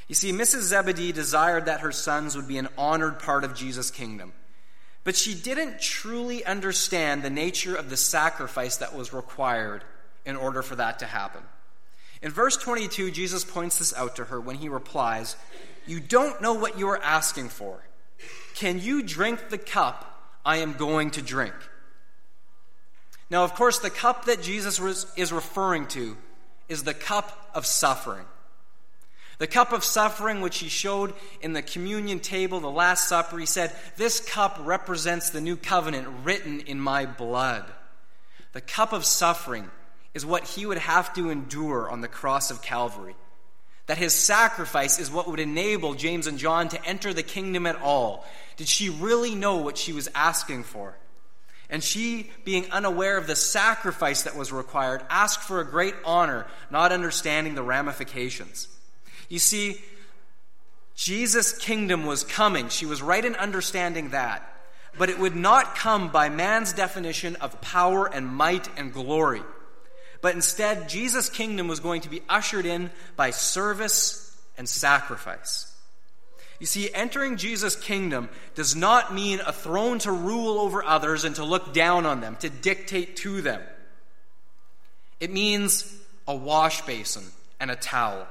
You 0.08 0.14
see, 0.14 0.32
Mrs. 0.32 0.62
Zebedee 0.62 1.12
desired 1.12 1.66
that 1.66 1.80
her 1.80 1.92
sons 1.92 2.36
would 2.36 2.48
be 2.48 2.58
an 2.58 2.68
honored 2.76 3.18
part 3.18 3.44
of 3.44 3.54
Jesus' 3.54 3.90
kingdom. 3.90 4.32
But 5.04 5.16
she 5.16 5.34
didn't 5.34 5.80
truly 5.80 6.44
understand 6.44 7.22
the 7.22 7.30
nature 7.30 7.74
of 7.74 7.90
the 7.90 7.96
sacrifice 7.96 8.76
that 8.78 8.94
was 8.94 9.12
required 9.12 9.84
in 10.28 10.36
order 10.36 10.62
for 10.62 10.76
that 10.76 10.98
to 10.98 11.06
happen. 11.06 11.42
In 12.20 12.30
verse 12.30 12.56
22, 12.56 13.10
Jesus 13.10 13.44
points 13.44 13.78
this 13.78 13.94
out 13.94 14.16
to 14.16 14.24
her 14.26 14.38
when 14.38 14.56
he 14.56 14.68
replies, 14.68 15.36
You 15.86 16.00
don't 16.00 16.42
know 16.42 16.52
what 16.52 16.78
you 16.78 16.88
are 16.88 17.02
asking 17.02 17.48
for. 17.48 17.82
Can 18.54 18.78
you 18.78 19.02
drink 19.02 19.48
the 19.48 19.58
cup 19.58 20.36
I 20.44 20.58
am 20.58 20.74
going 20.74 21.12
to 21.12 21.22
drink? 21.22 21.54
Now, 23.30 23.44
of 23.44 23.54
course, 23.54 23.78
the 23.78 23.90
cup 23.90 24.26
that 24.26 24.42
Jesus 24.42 24.78
is 25.16 25.32
referring 25.32 25.86
to 25.88 26.16
is 26.68 26.82
the 26.82 26.94
cup 26.94 27.50
of 27.54 27.64
suffering. 27.64 28.26
The 29.38 29.46
cup 29.46 29.72
of 29.72 29.84
suffering, 29.84 30.40
which 30.40 30.58
he 30.58 30.68
showed 30.68 31.14
in 31.40 31.52
the 31.52 31.62
communion 31.62 32.20
table, 32.20 32.60
the 32.60 32.70
Last 32.70 33.08
Supper, 33.08 33.38
he 33.38 33.46
said, 33.46 33.72
This 33.96 34.20
cup 34.20 34.58
represents 34.62 35.30
the 35.30 35.40
new 35.40 35.56
covenant 35.56 36.08
written 36.24 36.60
in 36.60 36.80
my 36.80 37.06
blood. 37.06 37.64
The 38.52 38.60
cup 38.60 38.92
of 38.92 39.04
suffering 39.04 39.70
is 40.14 40.26
what 40.26 40.44
he 40.44 40.66
would 40.66 40.78
have 40.78 41.12
to 41.14 41.30
endure 41.30 41.90
on 41.90 42.00
the 42.00 42.08
cross 42.08 42.50
of 42.50 42.62
Calvary. 42.62 43.16
That 43.86 43.98
his 43.98 44.12
sacrifice 44.12 44.98
is 44.98 45.10
what 45.10 45.28
would 45.28 45.40
enable 45.40 45.94
James 45.94 46.26
and 46.26 46.38
John 46.38 46.68
to 46.68 46.84
enter 46.84 47.14
the 47.14 47.22
kingdom 47.22 47.66
at 47.66 47.80
all. 47.80 48.26
Did 48.56 48.68
she 48.68 48.90
really 48.90 49.34
know 49.34 49.56
what 49.56 49.78
she 49.78 49.92
was 49.92 50.08
asking 50.14 50.64
for? 50.64 50.96
And 51.70 51.82
she, 51.84 52.30
being 52.44 52.70
unaware 52.70 53.18
of 53.18 53.26
the 53.26 53.36
sacrifice 53.36 54.22
that 54.22 54.36
was 54.36 54.52
required, 54.52 55.02
asked 55.10 55.42
for 55.42 55.60
a 55.60 55.66
great 55.66 55.94
honor, 56.04 56.46
not 56.70 56.92
understanding 56.92 57.54
the 57.54 57.62
ramifications. 57.62 58.68
You 59.28 59.38
see, 59.38 59.78
Jesus' 60.94 61.56
kingdom 61.56 62.06
was 62.06 62.24
coming. 62.24 62.70
She 62.70 62.86
was 62.86 63.02
right 63.02 63.24
in 63.24 63.36
understanding 63.36 64.10
that. 64.10 64.42
But 64.96 65.10
it 65.10 65.18
would 65.18 65.36
not 65.36 65.76
come 65.76 66.08
by 66.10 66.28
man's 66.28 66.72
definition 66.72 67.36
of 67.36 67.60
power 67.60 68.06
and 68.12 68.26
might 68.26 68.68
and 68.78 68.92
glory. 68.92 69.42
But 70.20 70.34
instead, 70.34 70.88
Jesus' 70.88 71.28
kingdom 71.28 71.68
was 71.68 71.80
going 71.80 72.02
to 72.02 72.08
be 72.08 72.22
ushered 72.28 72.66
in 72.66 72.90
by 73.16 73.30
service 73.30 74.36
and 74.56 74.68
sacrifice. 74.68 75.72
You 76.58 76.66
see, 76.66 76.92
entering 76.92 77.36
Jesus' 77.36 77.76
kingdom 77.76 78.28
does 78.56 78.74
not 78.74 79.14
mean 79.14 79.40
a 79.40 79.52
throne 79.52 80.00
to 80.00 80.10
rule 80.10 80.58
over 80.58 80.82
others 80.82 81.24
and 81.24 81.36
to 81.36 81.44
look 81.44 81.72
down 81.72 82.04
on 82.04 82.20
them, 82.20 82.36
to 82.40 82.50
dictate 82.50 83.16
to 83.16 83.40
them. 83.42 83.62
It 85.20 85.32
means 85.32 85.92
a 86.26 86.34
wash 86.34 86.82
basin 86.82 87.24
and 87.60 87.70
a 87.70 87.76
towel. 87.76 88.26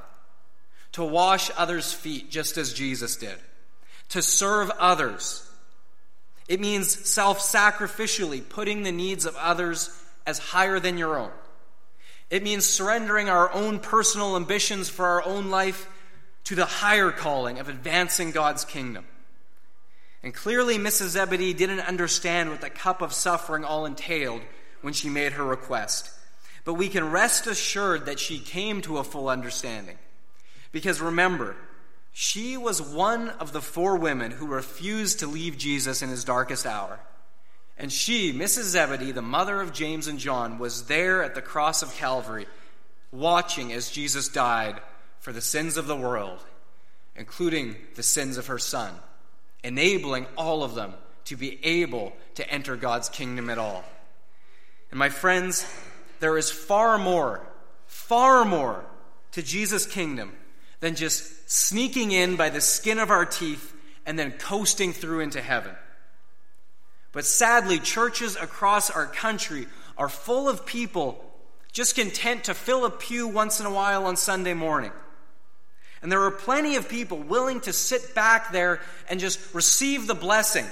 To 0.94 1.04
wash 1.04 1.52
others' 1.56 1.94
feet 1.94 2.30
just 2.30 2.58
as 2.58 2.74
Jesus 2.74 3.16
did. 3.16 3.36
To 4.10 4.22
serve 4.22 4.72
others. 4.72 5.50
It 6.48 6.60
means 6.60 7.10
self 7.10 7.40
sacrificially 7.40 8.48
putting 8.48 8.84
the 8.84 8.92
needs 8.92 9.26
of 9.26 9.36
others 9.36 9.90
as 10.26 10.40
higher 10.40 10.80
than 10.80 10.98
your 10.98 11.18
own. 11.18 11.32
It 12.30 12.44
means 12.44 12.66
surrendering 12.66 13.30
our 13.30 13.52
own 13.54 13.80
personal 13.80 14.36
ambitions 14.36 14.90
for 14.90 15.06
our 15.06 15.24
own 15.24 15.50
life 15.50 15.88
to 16.46 16.56
the 16.56 16.66
higher 16.66 17.12
calling 17.12 17.60
of 17.60 17.70
advancing 17.70 18.32
God's 18.32 18.66
kingdom. 18.66 19.06
And 20.24 20.34
clearly, 20.34 20.78
Mrs. 20.78 21.10
Zebedee 21.10 21.54
didn't 21.54 21.82
understand 21.82 22.50
what 22.50 22.62
the 22.62 22.70
cup 22.70 23.02
of 23.02 23.14
suffering 23.14 23.64
all 23.64 23.86
entailed 23.86 24.42
when 24.82 24.94
she 24.94 25.10
made 25.10 25.34
her 25.34 25.46
request. 25.46 26.12
But 26.66 26.74
we 26.74 26.90
can 26.90 27.12
rest 27.12 27.48
assured 27.48 28.06
that 28.06 28.20
she 28.20 28.40
came 28.40 28.82
to 28.82 28.98
a 28.98 29.04
full 29.04 29.30
understanding. 29.30 29.98
Because 30.72 31.00
remember, 31.00 31.56
she 32.12 32.58
was 32.58 32.82
one 32.82 33.30
of 33.30 33.54
the 33.54 33.62
four 33.62 33.96
women 33.96 34.32
who 34.32 34.48
refused 34.48 35.20
to 35.20 35.28
leave 35.28 35.58
Jesus 35.58 36.02
in 36.02 36.10
his 36.10 36.24
darkest 36.24 36.66
hour. 36.66 37.00
And 37.78 37.92
she, 37.92 38.34
Mrs. 38.34 38.64
Zebedee, 38.64 39.12
the 39.12 39.22
mother 39.22 39.62
of 39.62 39.74
James 39.74 40.08
and 40.08 40.18
John, 40.18 40.58
was 40.58 40.86
there 40.86 41.24
at 41.24 41.36
the 41.36 41.42
cross 41.42 41.84
of 41.84 41.94
Calvary, 41.96 42.48
watching 43.12 43.72
as 43.72 43.92
Jesus 43.92 44.30
died 44.30 44.80
for 45.20 45.32
the 45.32 45.42
sins 45.42 45.78
of 45.78 45.88
the 45.88 45.96
world, 45.96 46.40
including 47.16 47.76
the 47.96 48.04
sins 48.04 48.38
of 48.38 48.48
her 48.48 48.58
son, 48.58 48.94
enabling 49.64 50.26
all 50.38 50.64
of 50.64 50.74
them 50.74 50.94
to 51.26 51.36
be 51.36 51.64
able 51.64 52.14
to 52.36 52.50
enter 52.50 52.76
God's 52.76 53.10
kingdom 53.10 53.50
at 53.50 53.58
all. 53.58 53.84
And 54.90 54.98
my 54.98 55.10
friends, 55.10 55.66
there 56.20 56.38
is 56.38 56.50
far 56.50 56.98
more, 56.98 57.46
far 57.86 58.46
more 58.46 58.84
to 59.34 59.44
Jesus' 59.44 59.86
kingdom 59.86 60.34
than 60.80 60.96
just 60.96 61.50
sneaking 61.52 62.12
in 62.12 62.38
by 62.38 62.50
the 62.50 62.62
skin 62.62 62.98
of 62.98 63.12
our 63.12 63.26
teeth 63.26 63.74
and 64.06 64.18
then 64.18 64.32
coasting 64.32 64.94
through 64.94 65.20
into 65.20 65.42
heaven. 65.42 65.76
But 67.12 67.26
sadly, 67.26 67.80
churches 67.80 68.36
across 68.36 68.90
our 68.90 69.08
country 69.08 69.68
are 69.98 70.10
full 70.10 70.50
of 70.50 70.66
people 70.66 71.24
just 71.72 71.96
content 71.96 72.46
to 72.46 72.54
fill 72.54 72.86
a 72.86 72.90
pew 72.90 73.28
once 73.28 73.60
in 73.60 73.66
a 73.66 73.72
while 73.72 74.06
on 74.06 74.18
Sunday 74.18 74.54
morning. 74.54 74.92
And 76.02 76.12
there 76.12 76.24
are 76.24 76.32
plenty 76.32 76.76
of 76.76 76.90
people 76.90 77.18
willing 77.18 77.62
to 77.62 77.74
sit 77.74 78.14
back 78.14 78.52
there 78.52 78.80
and 79.10 79.20
just 79.20 79.54
receive 79.54 80.08
the 80.08 80.16
blessing. 80.16 80.66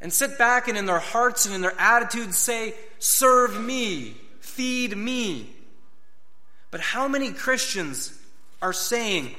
And 0.00 0.12
sit 0.12 0.38
back 0.38 0.68
and 0.68 0.78
in 0.78 0.86
their 0.86 0.98
hearts 0.98 1.46
and 1.46 1.54
in 1.54 1.60
their 1.60 1.78
attitudes 1.78 2.36
say, 2.36 2.74
Serve 2.98 3.58
me, 3.58 4.16
feed 4.40 4.96
me. 4.96 5.48
But 6.70 6.80
how 6.80 7.08
many 7.08 7.32
Christians 7.32 8.16
are 8.62 8.72
saying, 8.72 9.34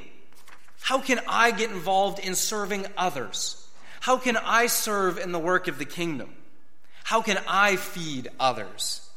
How 0.80 1.00
can 1.00 1.20
I 1.28 1.52
get 1.52 1.72
involved 1.72 2.20
in 2.20 2.36
serving 2.36 2.86
others? 2.98 3.61
How 4.02 4.18
can 4.18 4.36
I 4.36 4.66
serve 4.66 5.20
in 5.20 5.32
the 5.32 5.40
work 5.40 5.68
of 5.68 5.78
the 5.78 5.86
kingdom? 5.86 6.34
How 7.04 7.22
can 7.22 7.38
I 7.48 7.76
feed 7.76 8.30
others? 8.40 9.08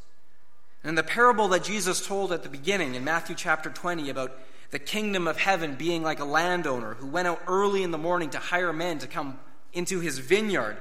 And 0.83 0.91
in 0.91 0.95
the 0.95 1.03
parable 1.03 1.49
that 1.49 1.65
Jesus 1.65 2.07
told 2.07 2.33
at 2.33 2.43
the 2.43 2.51
beginning 2.51 2.95
in 2.95 3.03
Matthew 3.03 3.35
chapter 3.35 3.71
20 3.71 4.11
about 4.11 4.39
the 4.73 4.79
kingdom 4.79 5.27
of 5.27 5.39
heaven 5.39 5.77
being 5.77 6.03
like 6.03 6.21
a 6.21 6.27
landowner 6.27 6.95
who 6.95 7.07
went 7.07 7.27
out 7.27 7.41
early 7.47 7.83
in 7.83 7.93
the 7.93 7.99
morning 7.99 8.29
to 8.31 8.39
hire 8.39 8.75
men 8.75 8.99
to 8.99 9.07
come 9.07 9.39
into 9.73 10.01
his 10.01 10.19
vineyard. 10.19 10.77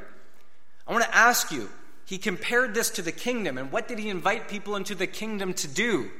I 0.85 0.91
want 0.91 1.05
to 1.05 1.15
ask 1.15 1.53
you, 1.53 1.69
he 2.03 2.17
compared 2.17 2.73
this 2.73 2.89
to 2.91 3.01
the 3.01 3.13
kingdom, 3.13 3.57
and 3.57 3.71
what 3.71 3.87
did 3.87 3.99
he 3.99 4.09
invite 4.09 4.49
people 4.49 4.75
into 4.75 4.95
the 4.95 5.07
kingdom 5.07 5.53
to 5.53 5.67
do? 5.69 6.11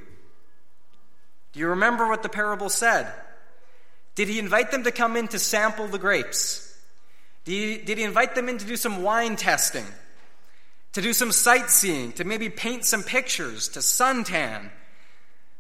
Do 1.52 1.60
you 1.60 1.68
remember 1.68 2.08
what 2.08 2.24
the 2.24 2.30
parable 2.30 2.70
said? 2.70 3.12
Did 4.16 4.30
he 4.30 4.40
invite 4.40 4.72
them 4.72 4.86
to 4.86 4.92
come 4.92 5.18
in 5.18 5.28
to 5.30 5.40
sample 5.40 5.88
the 5.88 6.00
grapes? 6.00 6.63
Did 7.46 7.52
he, 7.52 7.78
did 7.84 7.98
he 7.98 8.04
invite 8.04 8.36
them 8.36 8.50
in 8.50 8.58
to 8.58 8.66
do 8.66 8.78
some 8.78 9.04
wine 9.04 9.36
testing? 9.36 9.86
To 10.94 11.02
do 11.02 11.14
some 11.14 11.32
sightseeing? 11.32 12.14
To 12.14 12.24
maybe 12.24 12.50
paint 12.50 12.86
some 12.86 13.04
pictures? 13.04 13.68
To 13.70 13.80
suntan? 13.80 14.70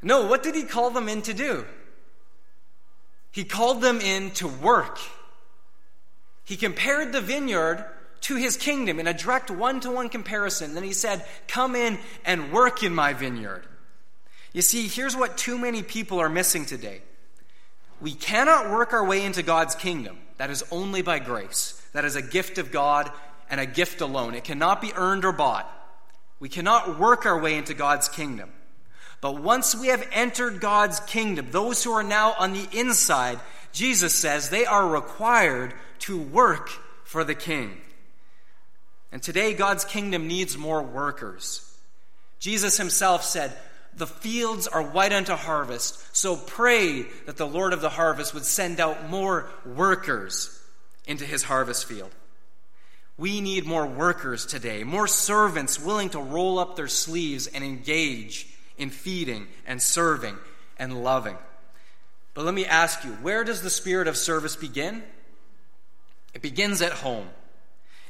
No, 0.01 0.27
what 0.27 0.43
did 0.43 0.55
he 0.55 0.63
call 0.63 0.91
them 0.91 1.09
in 1.09 1.21
to 1.23 1.33
do? 1.33 1.65
He 3.31 3.43
called 3.43 3.81
them 3.81 3.99
in 3.99 4.31
to 4.31 4.47
work. 4.47 4.99
He 6.45 6.55
compared 6.55 7.11
the 7.11 7.21
vineyard 7.21 7.85
to 8.21 8.35
his 8.35 8.57
kingdom 8.57 8.99
in 8.99 9.07
a 9.07 9.13
direct 9.13 9.49
one 9.49 9.79
to 9.81 9.91
one 9.91 10.09
comparison. 10.09 10.75
Then 10.75 10.83
he 10.83 10.93
said, 10.93 11.25
Come 11.47 11.75
in 11.75 11.99
and 12.25 12.51
work 12.51 12.83
in 12.83 12.93
my 12.93 13.13
vineyard. 13.13 13.65
You 14.53 14.61
see, 14.61 14.87
here's 14.87 15.15
what 15.15 15.37
too 15.37 15.57
many 15.57 15.81
people 15.81 16.19
are 16.19 16.29
missing 16.29 16.65
today. 16.65 17.01
We 18.03 18.13
cannot 18.13 18.69
work 18.69 18.91
our 18.91 19.05
way 19.05 19.23
into 19.23 19.43
God's 19.43 19.75
kingdom. 19.75 20.17
That 20.35 20.49
is 20.49 20.61
only 20.71 21.01
by 21.01 21.19
grace. 21.19 21.81
That 21.93 22.03
is 22.03 22.17
a 22.17 22.21
gift 22.21 22.57
of 22.57 22.69
God 22.69 23.09
and 23.49 23.61
a 23.61 23.65
gift 23.65 24.01
alone. 24.01 24.35
It 24.35 24.43
cannot 24.43 24.81
be 24.81 24.91
earned 24.93 25.23
or 25.23 25.31
bought. 25.31 25.71
We 26.37 26.49
cannot 26.49 26.99
work 26.99 27.25
our 27.25 27.39
way 27.39 27.55
into 27.55 27.73
God's 27.73 28.09
kingdom. 28.09 28.51
But 29.21 29.41
once 29.41 29.73
we 29.73 29.87
have 29.87 30.05
entered 30.11 30.59
God's 30.59 30.99
kingdom, 30.99 31.47
those 31.51 31.81
who 31.81 31.93
are 31.93 32.03
now 32.03 32.33
on 32.37 32.51
the 32.51 32.67
inside, 32.73 33.39
Jesus 33.71 34.13
says 34.13 34.49
they 34.49 34.65
are 34.65 34.85
required 34.85 35.73
to 35.99 36.17
work 36.17 36.67
for 37.05 37.23
the 37.23 37.35
king. 37.35 37.77
And 39.13 39.23
today, 39.23 39.53
God's 39.53 39.85
kingdom 39.85 40.27
needs 40.27 40.57
more 40.57 40.83
workers. 40.83 41.73
Jesus 42.39 42.75
himself 42.75 43.23
said, 43.23 43.53
the 43.97 44.07
fields 44.07 44.67
are 44.67 44.81
white 44.81 45.13
unto 45.13 45.33
harvest. 45.33 46.15
So 46.15 46.35
pray 46.35 47.03
that 47.25 47.37
the 47.37 47.47
Lord 47.47 47.73
of 47.73 47.81
the 47.81 47.89
harvest 47.89 48.33
would 48.33 48.45
send 48.45 48.79
out 48.79 49.09
more 49.09 49.49
workers 49.65 50.59
into 51.05 51.25
his 51.25 51.43
harvest 51.43 51.85
field. 51.85 52.11
We 53.17 53.41
need 53.41 53.65
more 53.65 53.85
workers 53.85 54.45
today, 54.45 54.83
more 54.83 55.07
servants 55.07 55.79
willing 55.79 56.09
to 56.11 56.19
roll 56.19 56.57
up 56.57 56.75
their 56.75 56.87
sleeves 56.87 57.47
and 57.47 57.63
engage 57.63 58.47
in 58.77 58.89
feeding 58.89 59.47
and 59.67 59.81
serving 59.81 60.37
and 60.77 61.03
loving. 61.03 61.37
But 62.33 62.45
let 62.45 62.53
me 62.53 62.65
ask 62.65 63.03
you 63.03 63.11
where 63.11 63.43
does 63.43 63.61
the 63.61 63.69
spirit 63.69 64.07
of 64.07 64.17
service 64.17 64.55
begin? 64.55 65.03
It 66.33 66.41
begins 66.41 66.81
at 66.81 66.91
home. 66.91 67.29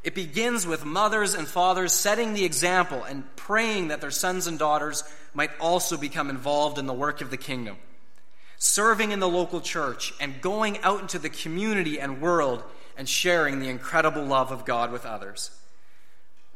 It 0.03 0.15
begins 0.15 0.67
with 0.67 0.83
mothers 0.83 1.33
and 1.33 1.47
fathers 1.47 1.93
setting 1.93 2.33
the 2.33 2.43
example 2.43 3.03
and 3.03 3.23
praying 3.35 3.87
that 3.87 4.01
their 4.01 4.11
sons 4.11 4.47
and 4.47 4.59
daughters 4.59 5.03
might 5.33 5.51
also 5.59 5.97
become 5.97 6.29
involved 6.29 6.77
in 6.77 6.87
the 6.87 6.93
work 6.93 7.21
of 7.21 7.31
the 7.31 7.37
kingdom. 7.37 7.77
Serving 8.57 9.11
in 9.11 9.19
the 9.19 9.29
local 9.29 9.61
church 9.61 10.13
and 10.19 10.41
going 10.41 10.77
out 10.79 11.01
into 11.01 11.19
the 11.19 11.29
community 11.29 11.99
and 11.99 12.21
world 12.21 12.63
and 12.97 13.07
sharing 13.07 13.59
the 13.59 13.69
incredible 13.69 14.23
love 14.23 14.51
of 14.51 14.65
God 14.65 14.91
with 14.91 15.05
others. 15.05 15.51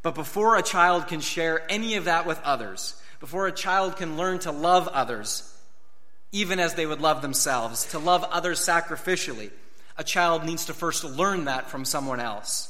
But 0.02 0.16
before 0.16 0.58
a 0.58 0.62
child 0.62 1.08
can 1.08 1.22
share 1.22 1.70
any 1.70 1.96
of 1.96 2.06
that 2.06 2.26
with 2.26 2.42
others, 2.44 3.02
before 3.20 3.48
a 3.48 3.52
child 3.52 3.98
can 3.98 4.18
learn 4.18 4.40
to 4.40 4.52
love 4.52 4.88
others, 4.90 5.54
even 6.32 6.60
as 6.60 6.76
they 6.76 6.86
would 6.86 7.02
love 7.02 7.22
themselves, 7.22 7.86
to 7.88 8.00
love 8.00 8.24
others 8.26 8.60
sacrificially, 8.60 9.52
a 9.98 10.04
child 10.04 10.46
needs 10.46 10.66
to 10.66 10.74
first 10.74 11.04
learn 11.04 11.46
that 11.46 11.70
from 11.70 11.84
someone 11.84 12.20
else. 12.20 12.67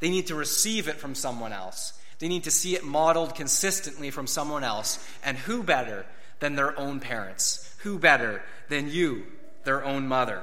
They 0.00 0.10
need 0.10 0.28
to 0.28 0.34
receive 0.34 0.88
it 0.88 0.96
from 0.96 1.14
someone 1.14 1.52
else. 1.52 1.92
They 2.18 2.28
need 2.28 2.44
to 2.44 2.50
see 2.50 2.74
it 2.74 2.84
modeled 2.84 3.34
consistently 3.34 4.10
from 4.10 4.26
someone 4.26 4.64
else. 4.64 5.04
And 5.24 5.36
who 5.36 5.62
better 5.62 6.06
than 6.40 6.54
their 6.54 6.78
own 6.78 7.00
parents? 7.00 7.74
Who 7.78 7.98
better 7.98 8.42
than 8.68 8.90
you, 8.90 9.24
their 9.64 9.84
own 9.84 10.06
mother? 10.06 10.42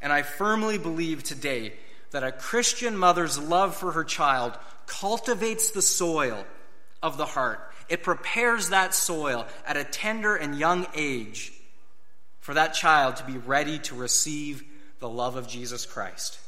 And 0.00 0.12
I 0.12 0.22
firmly 0.22 0.78
believe 0.78 1.22
today 1.22 1.74
that 2.10 2.24
a 2.24 2.32
Christian 2.32 2.96
mother's 2.96 3.38
love 3.38 3.74
for 3.74 3.92
her 3.92 4.04
child 4.04 4.56
cultivates 4.86 5.70
the 5.70 5.82
soil 5.82 6.44
of 7.02 7.16
the 7.16 7.26
heart. 7.26 7.60
It 7.88 8.02
prepares 8.02 8.70
that 8.70 8.94
soil 8.94 9.46
at 9.66 9.76
a 9.76 9.84
tender 9.84 10.36
and 10.36 10.58
young 10.58 10.86
age 10.94 11.52
for 12.40 12.54
that 12.54 12.74
child 12.74 13.16
to 13.16 13.24
be 13.24 13.38
ready 13.38 13.78
to 13.80 13.94
receive 13.94 14.62
the 15.00 15.08
love 15.08 15.36
of 15.36 15.48
Jesus 15.48 15.86
Christ. 15.86 16.38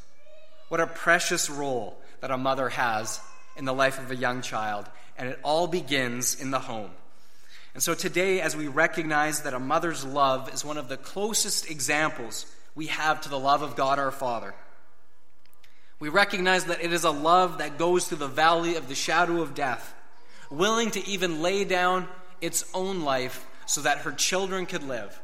What 0.68 0.81
a 0.81 0.87
precious 0.87 1.49
role 1.49 1.99
that 2.27 2.35
a 2.35 2.37
mother 2.37 2.69
has 2.71 3.21
in 3.57 3.67
the 3.67 3.73
life 3.73 4.01
of 4.01 4.11
a 4.11 4.17
young 4.17 4.43
child, 4.43 4.85
and 5.17 5.29
it 5.29 5.39
all 5.45 5.69
begins 5.69 6.35
in 6.41 6.51
the 6.51 6.59
home. 6.59 6.91
And 7.73 7.81
so 7.81 7.95
today, 7.95 8.41
as 8.41 8.57
we 8.57 8.67
recognize 8.67 9.43
that 9.43 9.55
a 9.55 9.61
mother's 9.61 10.05
love 10.05 10.53
is 10.53 10.65
one 10.65 10.77
of 10.77 10.89
the 10.89 10.97
closest 10.97 11.71
examples 11.71 12.45
we 12.75 12.87
have 12.89 13.21
to 13.21 13.29
the 13.29 13.39
love 13.39 13.62
of 13.62 13.77
God 13.77 14.01
our 14.01 14.11
Father, 14.11 14.57
we 16.01 16.09
recognize 16.09 16.65
that 16.65 16.83
it 16.83 16.93
is 16.93 17.05
a 17.05 17.12
love 17.12 17.59
that 17.59 17.79
goes 17.79 18.09
through 18.09 18.19
the 18.19 18.27
valley 18.27 18.75
of 18.75 18.89
the 18.89 18.97
shadow 18.97 19.41
of 19.41 19.55
death, 19.55 19.95
willing 20.51 20.91
to 20.91 21.09
even 21.09 21.43
lay 21.43 21.62
down 21.62 22.09
its 22.41 22.69
own 22.75 23.05
life 23.05 23.47
so 23.67 23.83
that 23.83 23.99
her 23.99 24.11
children 24.11 24.67
could 24.67 24.83
live. 24.83 25.17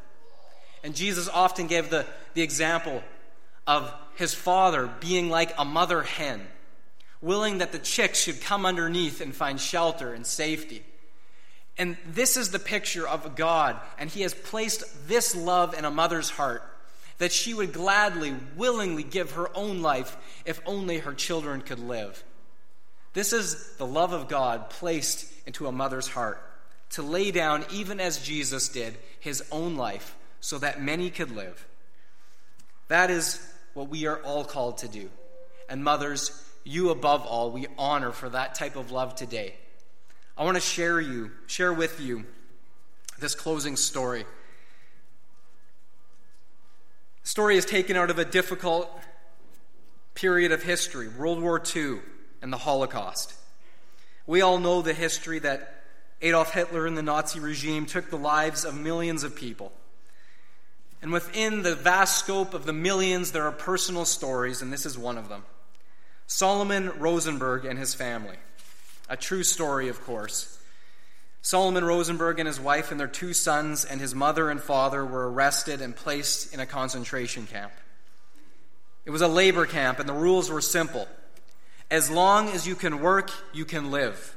And 0.85 0.95
Jesus 0.95 1.27
often 1.27 1.67
gave 1.67 1.89
the, 1.89 2.05
the 2.33 2.43
example 2.43 3.03
of 3.67 3.93
his 4.15 4.33
father 4.33 4.89
being 5.01 5.29
like 5.29 5.53
a 5.57 5.65
mother 5.65 6.01
hen 6.01 6.47
willing 7.23 7.59
that 7.59 7.71
the 7.71 7.79
chicks 7.79 8.21
should 8.21 8.41
come 8.41 8.65
underneath 8.65 9.21
and 9.21 9.33
find 9.33 9.59
shelter 9.59 10.13
and 10.13 10.27
safety. 10.27 10.83
And 11.77 11.97
this 12.05 12.37
is 12.37 12.51
the 12.51 12.59
picture 12.59 13.07
of 13.07 13.35
God, 13.35 13.79
and 13.97 14.09
He 14.09 14.21
has 14.21 14.33
placed 14.33 15.07
this 15.07 15.35
love 15.35 15.73
in 15.73 15.85
a 15.85 15.91
mother's 15.91 16.29
heart 16.29 16.61
that 17.17 17.31
she 17.31 17.53
would 17.53 17.73
gladly, 17.73 18.35
willingly 18.55 19.03
give 19.03 19.31
her 19.31 19.49
own 19.55 19.81
life 19.81 20.17
if 20.45 20.59
only 20.65 20.99
her 20.99 21.13
children 21.13 21.61
could 21.61 21.79
live. 21.79 22.23
This 23.13 23.31
is 23.31 23.75
the 23.77 23.85
love 23.85 24.11
of 24.11 24.27
God 24.27 24.69
placed 24.69 25.31
into 25.47 25.67
a 25.67 25.71
mother's 25.71 26.07
heart 26.07 26.41
to 26.91 27.01
lay 27.01 27.31
down, 27.31 27.65
even 27.71 27.99
as 27.99 28.21
Jesus 28.21 28.69
did, 28.69 28.97
his 29.19 29.43
own 29.51 29.77
life 29.77 30.15
so 30.41 30.57
that 30.59 30.81
many 30.81 31.09
could 31.09 31.31
live. 31.31 31.65
That 32.87 33.09
is 33.09 33.41
what 33.73 33.89
we 33.89 34.05
are 34.05 34.17
all 34.17 34.43
called 34.43 34.79
to 34.79 34.87
do. 34.87 35.09
And 35.69 35.83
mothers, 35.83 36.31
you 36.63 36.89
above 36.89 37.25
all, 37.25 37.51
we 37.51 37.67
honor 37.77 38.11
for 38.11 38.29
that 38.29 38.55
type 38.55 38.75
of 38.75 38.91
love 38.91 39.15
today. 39.15 39.55
I 40.37 40.43
want 40.43 40.55
to 40.55 40.61
share 40.61 40.99
you, 40.99 41.31
share 41.47 41.73
with 41.73 41.99
you 41.99 42.25
this 43.19 43.35
closing 43.35 43.75
story. 43.75 44.25
The 47.21 47.29
story 47.29 47.57
is 47.57 47.65
taken 47.65 47.95
out 47.95 48.09
of 48.09 48.19
a 48.19 48.25
difficult 48.25 48.89
period 50.15 50.51
of 50.51 50.63
history, 50.63 51.07
World 51.07 51.41
War 51.41 51.61
II 51.75 51.99
and 52.41 52.51
the 52.51 52.57
Holocaust. 52.57 53.33
We 54.25 54.41
all 54.41 54.59
know 54.59 54.81
the 54.81 54.93
history 54.93 55.39
that 55.39 55.83
Adolf 56.21 56.53
Hitler 56.53 56.87
and 56.87 56.97
the 56.97 57.03
Nazi 57.03 57.39
regime 57.39 57.85
took 57.85 58.09
the 58.09 58.17
lives 58.17 58.63
of 58.63 58.79
millions 58.79 59.23
of 59.23 59.35
people. 59.35 59.71
And 61.01 61.11
within 61.11 61.63
the 61.63 61.75
vast 61.75 62.17
scope 62.19 62.53
of 62.53 62.65
the 62.65 62.71
millions, 62.71 63.33
there 63.33 63.43
are 63.43 63.51
personal 63.51 64.05
stories, 64.05 64.61
and 64.61 64.71
this 64.71 64.85
is 64.85 64.97
one 64.97 65.17
of 65.17 65.27
them. 65.27 65.43
Solomon 66.27 66.91
Rosenberg 66.99 67.65
and 67.65 67.77
his 67.77 67.93
family. 67.93 68.37
A 69.09 69.17
true 69.17 69.43
story, 69.43 69.89
of 69.89 70.03
course. 70.03 70.59
Solomon 71.41 71.83
Rosenberg 71.83 72.39
and 72.39 72.47
his 72.47 72.59
wife 72.59 72.91
and 72.91 72.99
their 72.99 73.07
two 73.07 73.33
sons 73.33 73.83
and 73.83 73.99
his 73.99 74.15
mother 74.15 74.49
and 74.49 74.61
father 74.61 75.05
were 75.05 75.29
arrested 75.29 75.81
and 75.81 75.93
placed 75.95 76.53
in 76.53 76.61
a 76.61 76.65
concentration 76.65 77.45
camp. 77.45 77.73
It 79.05 79.11
was 79.11 79.21
a 79.21 79.27
labor 79.27 79.65
camp, 79.65 79.99
and 79.99 80.07
the 80.07 80.13
rules 80.13 80.49
were 80.49 80.61
simple. 80.61 81.07
As 81.91 82.09
long 82.09 82.47
as 82.49 82.65
you 82.65 82.75
can 82.75 83.01
work, 83.01 83.29
you 83.51 83.65
can 83.65 83.91
live. 83.91 84.35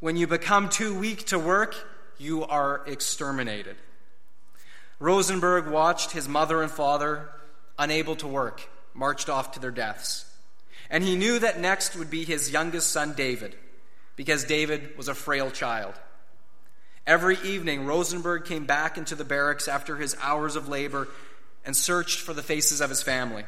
When 0.00 0.16
you 0.16 0.26
become 0.26 0.68
too 0.68 0.98
weak 0.98 1.26
to 1.26 1.38
work, 1.38 1.76
you 2.18 2.44
are 2.44 2.82
exterminated. 2.86 3.76
Rosenberg 4.98 5.68
watched 5.68 6.10
his 6.10 6.28
mother 6.28 6.62
and 6.62 6.70
father, 6.70 7.30
unable 7.78 8.16
to 8.16 8.26
work, 8.26 8.68
marched 8.92 9.28
off 9.28 9.52
to 9.52 9.60
their 9.60 9.70
deaths. 9.70 10.23
And 10.94 11.02
he 11.02 11.16
knew 11.16 11.40
that 11.40 11.58
next 11.58 11.96
would 11.96 12.08
be 12.08 12.22
his 12.22 12.52
youngest 12.52 12.90
son, 12.90 13.14
David, 13.14 13.56
because 14.14 14.44
David 14.44 14.96
was 14.96 15.08
a 15.08 15.14
frail 15.14 15.50
child. 15.50 15.92
Every 17.04 17.36
evening, 17.42 17.84
Rosenberg 17.84 18.44
came 18.44 18.64
back 18.64 18.96
into 18.96 19.16
the 19.16 19.24
barracks 19.24 19.66
after 19.66 19.96
his 19.96 20.16
hours 20.22 20.54
of 20.54 20.68
labor 20.68 21.08
and 21.64 21.76
searched 21.76 22.20
for 22.20 22.32
the 22.32 22.44
faces 22.44 22.80
of 22.80 22.90
his 22.90 23.02
family. 23.02 23.42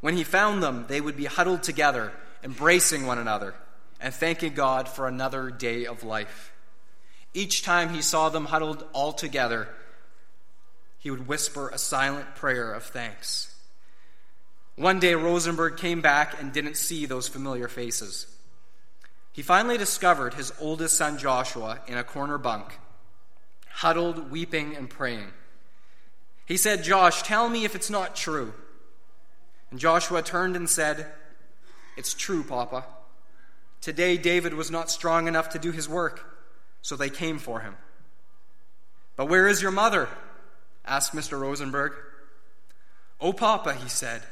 When 0.00 0.16
he 0.16 0.24
found 0.24 0.62
them, 0.62 0.86
they 0.88 1.02
would 1.02 1.14
be 1.14 1.26
huddled 1.26 1.62
together, 1.62 2.10
embracing 2.42 3.04
one 3.04 3.18
another 3.18 3.52
and 4.00 4.14
thanking 4.14 4.54
God 4.54 4.88
for 4.88 5.06
another 5.06 5.50
day 5.50 5.84
of 5.84 6.04
life. 6.04 6.54
Each 7.34 7.62
time 7.62 7.90
he 7.90 8.00
saw 8.00 8.30
them 8.30 8.46
huddled 8.46 8.82
all 8.94 9.12
together, 9.12 9.68
he 11.00 11.10
would 11.10 11.28
whisper 11.28 11.68
a 11.68 11.76
silent 11.76 12.34
prayer 12.36 12.72
of 12.72 12.84
thanks. 12.84 13.49
One 14.80 14.98
day, 14.98 15.14
Rosenberg 15.14 15.76
came 15.76 16.00
back 16.00 16.40
and 16.40 16.54
didn't 16.54 16.78
see 16.78 17.04
those 17.04 17.28
familiar 17.28 17.68
faces. 17.68 18.26
He 19.30 19.42
finally 19.42 19.76
discovered 19.76 20.32
his 20.32 20.54
oldest 20.58 20.96
son 20.96 21.18
Joshua 21.18 21.80
in 21.86 21.98
a 21.98 22.02
corner 22.02 22.38
bunk, 22.38 22.78
huddled, 23.68 24.30
weeping, 24.30 24.74
and 24.74 24.88
praying. 24.88 25.32
He 26.46 26.56
said, 26.56 26.82
Josh, 26.82 27.20
tell 27.20 27.46
me 27.50 27.66
if 27.66 27.74
it's 27.74 27.90
not 27.90 28.16
true. 28.16 28.54
And 29.70 29.78
Joshua 29.78 30.22
turned 30.22 30.56
and 30.56 30.68
said, 30.68 31.06
It's 31.98 32.14
true, 32.14 32.42
Papa. 32.42 32.86
Today, 33.82 34.16
David 34.16 34.54
was 34.54 34.70
not 34.70 34.90
strong 34.90 35.28
enough 35.28 35.50
to 35.50 35.58
do 35.58 35.72
his 35.72 35.90
work, 35.90 36.24
so 36.80 36.96
they 36.96 37.10
came 37.10 37.38
for 37.38 37.60
him. 37.60 37.76
But 39.14 39.28
where 39.28 39.46
is 39.46 39.60
your 39.60 39.72
mother? 39.72 40.08
asked 40.86 41.12
Mr. 41.12 41.38
Rosenberg. 41.38 41.92
Oh, 43.20 43.34
Papa, 43.34 43.74
he 43.74 43.90
said. 43.90 44.22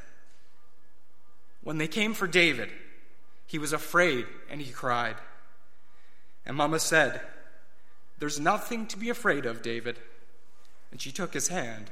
When 1.63 1.79
they 1.79 1.89
came 1.89 2.15
for 2.15 2.27
David, 2.27 2.71
he 3.47 3.59
was 3.59 3.73
afraid 3.73 4.27
and 4.51 4.61
he 4.61 4.73
cried. 4.73 5.17
And 6.47 6.57
Mama 6.57 6.79
said, 6.79 7.21
There's 8.19 8.41
nothing 8.41 8.87
to 8.89 8.99
be 8.99 9.11
afraid 9.11 9.47
of, 9.47 9.63
David. 9.63 9.99
And 10.91 11.01
she 11.01 11.13
took 11.13 11.35
his 11.35 11.49
hand 11.49 11.91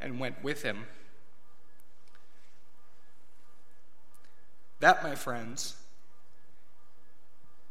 and 0.00 0.20
went 0.20 0.42
with 0.42 0.62
him. 0.62 0.86
That, 4.80 5.02
my 5.02 5.14
friends, 5.14 5.76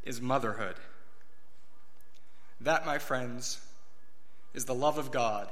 is 0.04 0.22
motherhood. 0.22 0.76
That, 2.62 2.86
my 2.86 2.98
friends, 2.98 3.60
is 4.54 4.66
the 4.66 4.74
love 4.74 4.98
of 4.98 5.12
God 5.12 5.50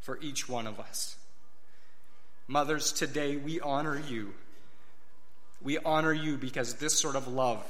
for 0.00 0.18
each 0.22 0.48
one 0.48 0.66
of 0.66 0.80
us. 0.80 1.16
Mothers, 2.48 2.92
today 2.92 3.36
we 3.36 3.60
honor 3.60 4.00
you 4.08 4.32
we 5.62 5.78
honor 5.78 6.12
you 6.12 6.36
because 6.36 6.74
this 6.74 6.98
sort 6.98 7.16
of 7.16 7.28
love 7.28 7.64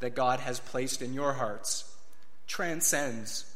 that 0.00 0.14
God 0.14 0.40
has 0.40 0.60
placed 0.60 1.02
in 1.02 1.14
your 1.14 1.32
hearts 1.32 1.90
transcends 2.46 3.50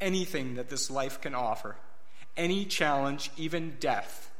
anything 0.00 0.54
that 0.54 0.70
this 0.70 0.90
life 0.90 1.20
can 1.20 1.34
offer. 1.34 1.76
Any 2.36 2.64
challenge, 2.64 3.30
even 3.36 3.76
death, 3.80 4.30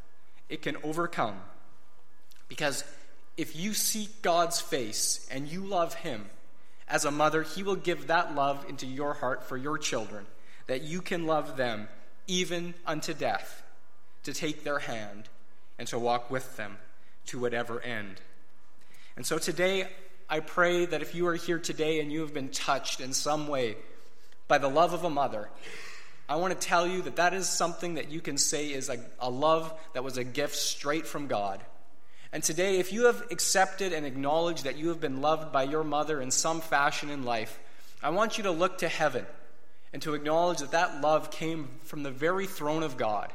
it 0.48 0.62
can 0.62 0.76
overcome. 0.82 1.36
Because 2.48 2.84
if 3.36 3.56
you 3.56 3.74
seek 3.74 4.22
God's 4.22 4.60
face 4.60 5.28
and 5.30 5.48
you 5.48 5.64
love 5.64 5.94
Him, 5.94 6.26
as 6.88 7.04
a 7.04 7.10
mother, 7.10 7.42
He 7.42 7.62
will 7.62 7.76
give 7.76 8.06
that 8.06 8.34
love 8.34 8.64
into 8.68 8.86
your 8.86 9.14
heart 9.14 9.44
for 9.44 9.56
your 9.56 9.78
children, 9.78 10.26
that 10.66 10.82
you 10.82 11.02
can 11.02 11.26
love 11.26 11.56
them 11.56 11.88
even 12.26 12.74
unto 12.86 13.14
death, 13.14 13.62
to 14.24 14.32
take 14.32 14.64
their 14.64 14.78
hand 14.78 15.28
and 15.78 15.88
to 15.88 15.98
walk 15.98 16.30
with 16.30 16.56
them 16.56 16.78
to 17.26 17.38
whatever 17.38 17.80
end. 17.80 18.20
And 19.18 19.26
so 19.26 19.36
today, 19.36 19.88
I 20.28 20.38
pray 20.38 20.86
that 20.86 21.02
if 21.02 21.12
you 21.12 21.26
are 21.26 21.34
here 21.34 21.58
today 21.58 21.98
and 21.98 22.12
you 22.12 22.20
have 22.20 22.32
been 22.32 22.50
touched 22.50 23.00
in 23.00 23.12
some 23.12 23.48
way 23.48 23.74
by 24.46 24.58
the 24.58 24.68
love 24.68 24.92
of 24.92 25.02
a 25.02 25.10
mother, 25.10 25.50
I 26.28 26.36
want 26.36 26.58
to 26.58 26.66
tell 26.68 26.86
you 26.86 27.02
that 27.02 27.16
that 27.16 27.34
is 27.34 27.48
something 27.48 27.94
that 27.94 28.12
you 28.12 28.20
can 28.20 28.38
say 28.38 28.68
is 28.68 28.88
a, 28.88 29.04
a 29.18 29.28
love 29.28 29.74
that 29.92 30.04
was 30.04 30.18
a 30.18 30.22
gift 30.22 30.54
straight 30.54 31.04
from 31.04 31.26
God. 31.26 31.60
And 32.32 32.44
today, 32.44 32.78
if 32.78 32.92
you 32.92 33.06
have 33.06 33.20
accepted 33.32 33.92
and 33.92 34.06
acknowledged 34.06 34.62
that 34.62 34.76
you 34.76 34.90
have 34.90 35.00
been 35.00 35.20
loved 35.20 35.50
by 35.50 35.64
your 35.64 35.82
mother 35.82 36.20
in 36.20 36.30
some 36.30 36.60
fashion 36.60 37.10
in 37.10 37.24
life, 37.24 37.58
I 38.00 38.10
want 38.10 38.38
you 38.38 38.44
to 38.44 38.52
look 38.52 38.78
to 38.78 38.88
heaven 38.88 39.26
and 39.92 40.00
to 40.02 40.14
acknowledge 40.14 40.58
that 40.58 40.70
that 40.70 41.00
love 41.00 41.32
came 41.32 41.70
from 41.82 42.04
the 42.04 42.12
very 42.12 42.46
throne 42.46 42.84
of 42.84 42.96
God. 42.96 43.32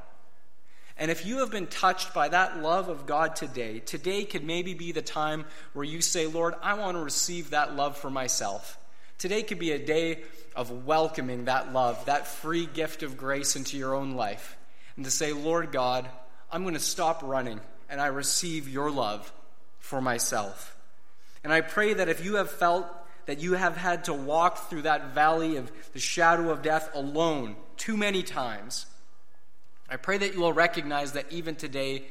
And 0.98 1.10
if 1.10 1.26
you 1.26 1.40
have 1.40 1.50
been 1.50 1.68
touched 1.68 2.14
by 2.14 2.30
that 2.30 2.62
love 2.62 2.88
of 2.88 3.06
God 3.06 3.36
today, 3.36 3.80
today 3.80 4.26
could 4.26 4.44
maybe 4.44 4.74
be 4.74 4.92
the 4.92 5.02
time 5.02 5.46
where 5.74 5.86
you 5.86 6.02
say, 6.02 6.28
Lord, 6.28 6.54
I 6.62 6.76
want 6.76 6.98
to 6.98 7.04
receive 7.04 7.50
that 7.50 7.76
love 7.76 7.98
for 7.98 8.12
myself. 8.12 8.78
Today 9.18 9.42
could 9.42 9.60
be 9.60 9.72
a 9.72 9.84
day 9.84 10.24
of 10.56 10.86
welcoming 10.86 11.46
that 11.46 11.74
love, 11.74 12.06
that 12.06 12.28
free 12.28 12.68
gift 12.68 13.02
of 13.02 13.18
grace 13.18 13.56
into 13.56 13.78
your 13.78 13.96
own 13.96 14.16
life. 14.16 14.56
And 14.96 15.06
to 15.06 15.12
say, 15.12 15.34
Lord 15.34 15.72
God, 15.72 16.08
I'm 16.52 16.62
going 16.62 16.76
to 16.76 16.80
stop 16.80 17.24
running 17.24 17.60
and 17.90 18.00
I 18.00 18.08
receive 18.08 18.70
your 18.70 18.92
love 18.92 19.32
for 19.80 20.00
myself. 20.00 20.76
And 21.44 21.52
I 21.52 21.62
pray 21.62 21.94
that 21.96 22.10
if 22.10 22.24
you 22.24 22.36
have 22.36 22.52
felt 22.52 22.86
that 23.26 23.40
you 23.40 23.54
have 23.54 23.78
had 23.78 24.04
to 24.06 24.14
walk 24.14 24.70
through 24.70 24.84
that 24.84 25.14
valley 25.14 25.56
of 25.56 25.72
the 25.94 26.00
shadow 26.00 26.50
of 26.52 26.62
death 26.62 26.90
alone 26.94 27.56
too 27.78 27.98
many 27.98 28.22
times, 28.22 28.86
I 29.90 29.98
pray 29.98 30.18
that 30.18 30.34
you 30.34 30.40
will 30.40 30.54
recognize 30.54 31.14
that 31.14 31.32
even 31.32 31.56
today, 31.56 32.06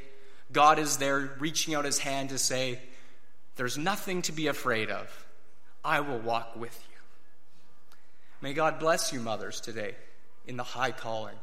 God 0.53 0.79
is 0.79 0.99
there 0.99 1.35
reaching 1.39 1.75
out 1.75 1.85
his 1.85 1.99
hand 1.99 2.31
to 2.31 2.39
say, 2.39 2.79
There's 3.57 3.79
nothing 3.79 4.23
to 4.23 4.33
be 4.33 4.47
afraid 4.47 4.91
of. 4.91 5.27
I 5.85 6.01
will 6.01 6.19
walk 6.19 6.57
with 6.57 6.79
you. 6.91 6.99
May 8.41 8.55
God 8.55 8.79
bless 8.79 9.13
you, 9.13 9.21
mothers, 9.21 9.61
today 9.61 9.95
in 10.47 10.57
the 10.57 10.63
high 10.63 10.93
calling 10.93 11.37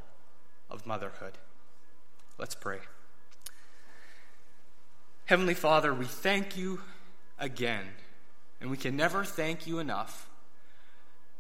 of 0.70 0.86
motherhood. 0.86 1.34
Let's 2.38 2.56
pray. 2.56 2.80
Heavenly 5.26 5.54
Father, 5.54 5.94
we 5.94 6.06
thank 6.06 6.58
you 6.58 6.82
again, 7.38 7.86
and 8.60 8.70
we 8.70 8.78
can 8.78 8.96
never 8.96 9.24
thank 9.24 9.68
you 9.68 9.80
enough 9.80 10.28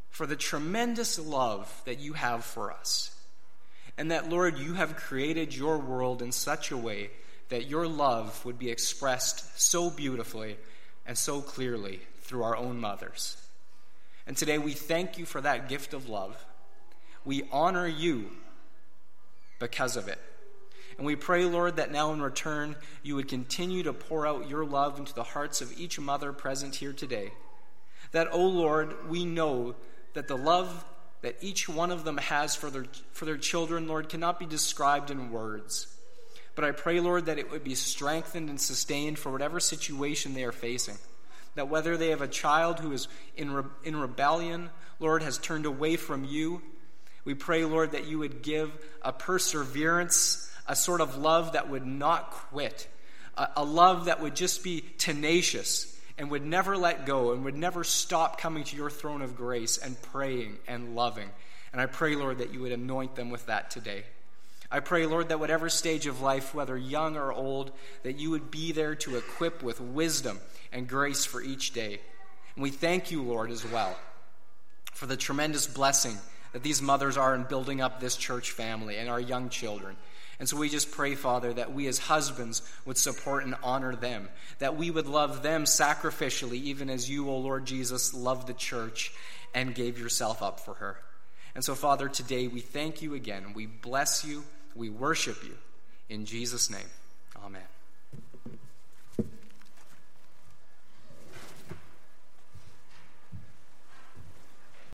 for 0.09 0.25
the 0.25 0.35
tremendous 0.35 1.19
love 1.19 1.81
that 1.85 1.99
you 1.99 2.13
have 2.13 2.43
for 2.43 2.71
us. 2.71 3.11
And 3.99 4.11
that, 4.11 4.29
Lord, 4.29 4.57
you 4.57 4.75
have 4.75 4.95
created 4.95 5.53
your 5.53 5.77
world 5.77 6.21
in 6.21 6.31
such 6.31 6.71
a 6.71 6.77
way 6.77 7.09
that 7.49 7.67
your 7.67 7.85
love 7.85 8.45
would 8.45 8.57
be 8.57 8.71
expressed 8.71 9.59
so 9.59 9.89
beautifully 9.89 10.55
and 11.05 11.17
so 11.17 11.41
clearly 11.41 11.99
through 12.21 12.43
our 12.43 12.55
own 12.55 12.79
mothers. 12.79 13.35
And 14.25 14.37
today 14.37 14.57
we 14.57 14.71
thank 14.71 15.17
you 15.17 15.25
for 15.25 15.41
that 15.41 15.67
gift 15.67 15.93
of 15.93 16.07
love. 16.07 16.41
We 17.25 17.43
honor 17.51 17.87
you 17.87 18.29
because 19.59 19.97
of 19.97 20.07
it. 20.07 20.19
And 20.97 21.05
we 21.05 21.17
pray, 21.17 21.43
Lord, 21.43 21.75
that 21.75 21.91
now 21.91 22.13
in 22.13 22.21
return 22.21 22.77
you 23.03 23.15
would 23.17 23.27
continue 23.27 23.83
to 23.83 23.91
pour 23.91 24.25
out 24.25 24.49
your 24.49 24.63
love 24.63 24.97
into 24.97 25.13
the 25.13 25.23
hearts 25.23 25.59
of 25.59 25.77
each 25.77 25.99
mother 25.99 26.31
present 26.31 26.75
here 26.75 26.93
today. 26.93 27.33
That, 28.13 28.27
O 28.27 28.39
oh 28.39 28.47
Lord, 28.47 29.09
we 29.09 29.25
know 29.25 29.75
that 30.13 30.29
the 30.29 30.37
love 30.37 30.85
that 31.21 31.37
each 31.41 31.67
one 31.67 31.91
of 31.91 32.05
them 32.05 32.17
has 32.17 32.55
for 32.55 32.69
their, 32.69 32.85
for 33.11 33.25
their 33.25 33.37
children, 33.37 33.87
Lord, 33.87 34.09
cannot 34.09 34.39
be 34.39 34.45
described 34.45 35.11
in 35.11 35.31
words. 35.31 35.87
But 36.55 36.65
I 36.65 36.71
pray, 36.71 36.99
Lord, 36.99 37.25
that 37.25 37.39
it 37.39 37.51
would 37.51 37.63
be 37.63 37.75
strengthened 37.75 38.49
and 38.49 38.59
sustained 38.59 39.19
for 39.19 39.31
whatever 39.31 39.59
situation 39.59 40.33
they 40.33 40.43
are 40.43 40.51
facing. 40.51 40.97
That 41.55 41.69
whether 41.69 41.97
they 41.97 42.09
have 42.09 42.21
a 42.21 42.27
child 42.27 42.79
who 42.79 42.91
is 42.91 43.07
in, 43.35 43.51
re- 43.51 43.63
in 43.83 43.95
rebellion, 43.95 44.69
Lord, 44.99 45.23
has 45.23 45.37
turned 45.37 45.65
away 45.65 45.95
from 45.95 46.23
you, 46.25 46.61
we 47.25 47.33
pray, 47.33 47.65
Lord, 47.65 47.91
that 47.91 48.07
you 48.07 48.19
would 48.19 48.41
give 48.41 48.71
a 49.01 49.11
perseverance, 49.11 50.49
a 50.67 50.75
sort 50.75 51.01
of 51.01 51.17
love 51.17 51.53
that 51.53 51.69
would 51.69 51.85
not 51.85 52.31
quit, 52.31 52.87
a, 53.37 53.49
a 53.57 53.63
love 53.63 54.05
that 54.05 54.21
would 54.21 54.35
just 54.35 54.63
be 54.63 54.83
tenacious 54.97 55.98
and 56.19 56.29
would 56.29 56.45
never 56.45 56.77
let 56.77 57.05
go 57.05 57.31
and 57.31 57.45
would 57.45 57.55
never 57.55 57.85
stop 57.85 58.39
coming 58.39 58.65
to 58.65 58.75
your 58.75 58.89
throne 58.89 59.21
of 59.21 59.37
grace 59.37 59.77
and 59.77 59.99
praying 60.01 60.57
and 60.67 60.93
loving. 60.93 61.29
And 61.71 61.79
I 61.79 61.85
pray, 61.85 62.15
Lord, 62.15 62.39
that 62.39 62.53
you 62.53 62.59
would 62.59 62.73
anoint 62.73 63.15
them 63.15 63.29
with 63.29 63.45
that 63.45 63.71
today. 63.71 64.03
I 64.69 64.81
pray, 64.81 65.05
Lord, 65.05 65.29
that 65.29 65.39
whatever 65.39 65.69
stage 65.69 66.07
of 66.07 66.21
life, 66.21 66.53
whether 66.53 66.77
young 66.77 67.15
or 67.15 67.31
old, 67.31 67.71
that 68.03 68.19
you 68.19 68.31
would 68.31 68.51
be 68.51 68.73
there 68.73 68.95
to 68.95 69.17
equip 69.17 69.63
with 69.63 69.79
wisdom 69.79 70.39
and 70.73 70.87
grace 70.87 71.25
for 71.25 71.41
each 71.41 71.71
day. 71.71 72.01
And 72.55 72.63
we 72.63 72.69
thank 72.69 73.11
you, 73.11 73.23
Lord, 73.23 73.49
as 73.49 73.65
well, 73.65 73.97
for 74.93 75.05
the 75.05 75.17
tremendous 75.17 75.67
blessing 75.67 76.17
that 76.51 76.63
these 76.63 76.81
mothers 76.81 77.15
are 77.15 77.33
in 77.33 77.43
building 77.43 77.79
up 77.79 77.99
this 77.99 78.17
church 78.17 78.51
family 78.51 78.97
and 78.97 79.09
our 79.09 79.21
young 79.21 79.49
children. 79.49 79.95
And 80.39 80.47
so 80.47 80.55
we 80.57 80.69
just 80.69 80.91
pray, 80.91 81.15
Father, 81.15 81.51
that 81.53 81.73
we 81.73 81.87
as 81.87 81.99
husbands 81.99 82.61
would 82.85 82.97
support 82.97 83.43
and 83.43 83.55
honor 83.61 83.95
them, 83.95 84.29
that 84.59 84.77
we 84.77 84.89
would 84.89 85.07
love 85.07 85.43
them 85.43 85.65
sacrificially, 85.65 86.53
even 86.53 86.89
as 86.89 87.09
you, 87.09 87.29
O 87.29 87.37
Lord 87.37 87.65
Jesus, 87.65 88.13
loved 88.13 88.47
the 88.47 88.53
church 88.53 89.11
and 89.53 89.75
gave 89.75 89.99
yourself 89.99 90.41
up 90.41 90.61
for 90.61 90.75
her. 90.75 90.97
And 91.55 91.63
so, 91.63 91.75
Father, 91.75 92.07
today 92.07 92.47
we 92.47 92.61
thank 92.61 93.01
you 93.01 93.15
again. 93.15 93.53
We 93.53 93.65
bless 93.65 94.23
you. 94.23 94.43
We 94.75 94.89
worship 94.89 95.43
you. 95.43 95.57
In 96.07 96.25
Jesus' 96.25 96.69
name, 96.69 96.87
amen. 97.43 97.78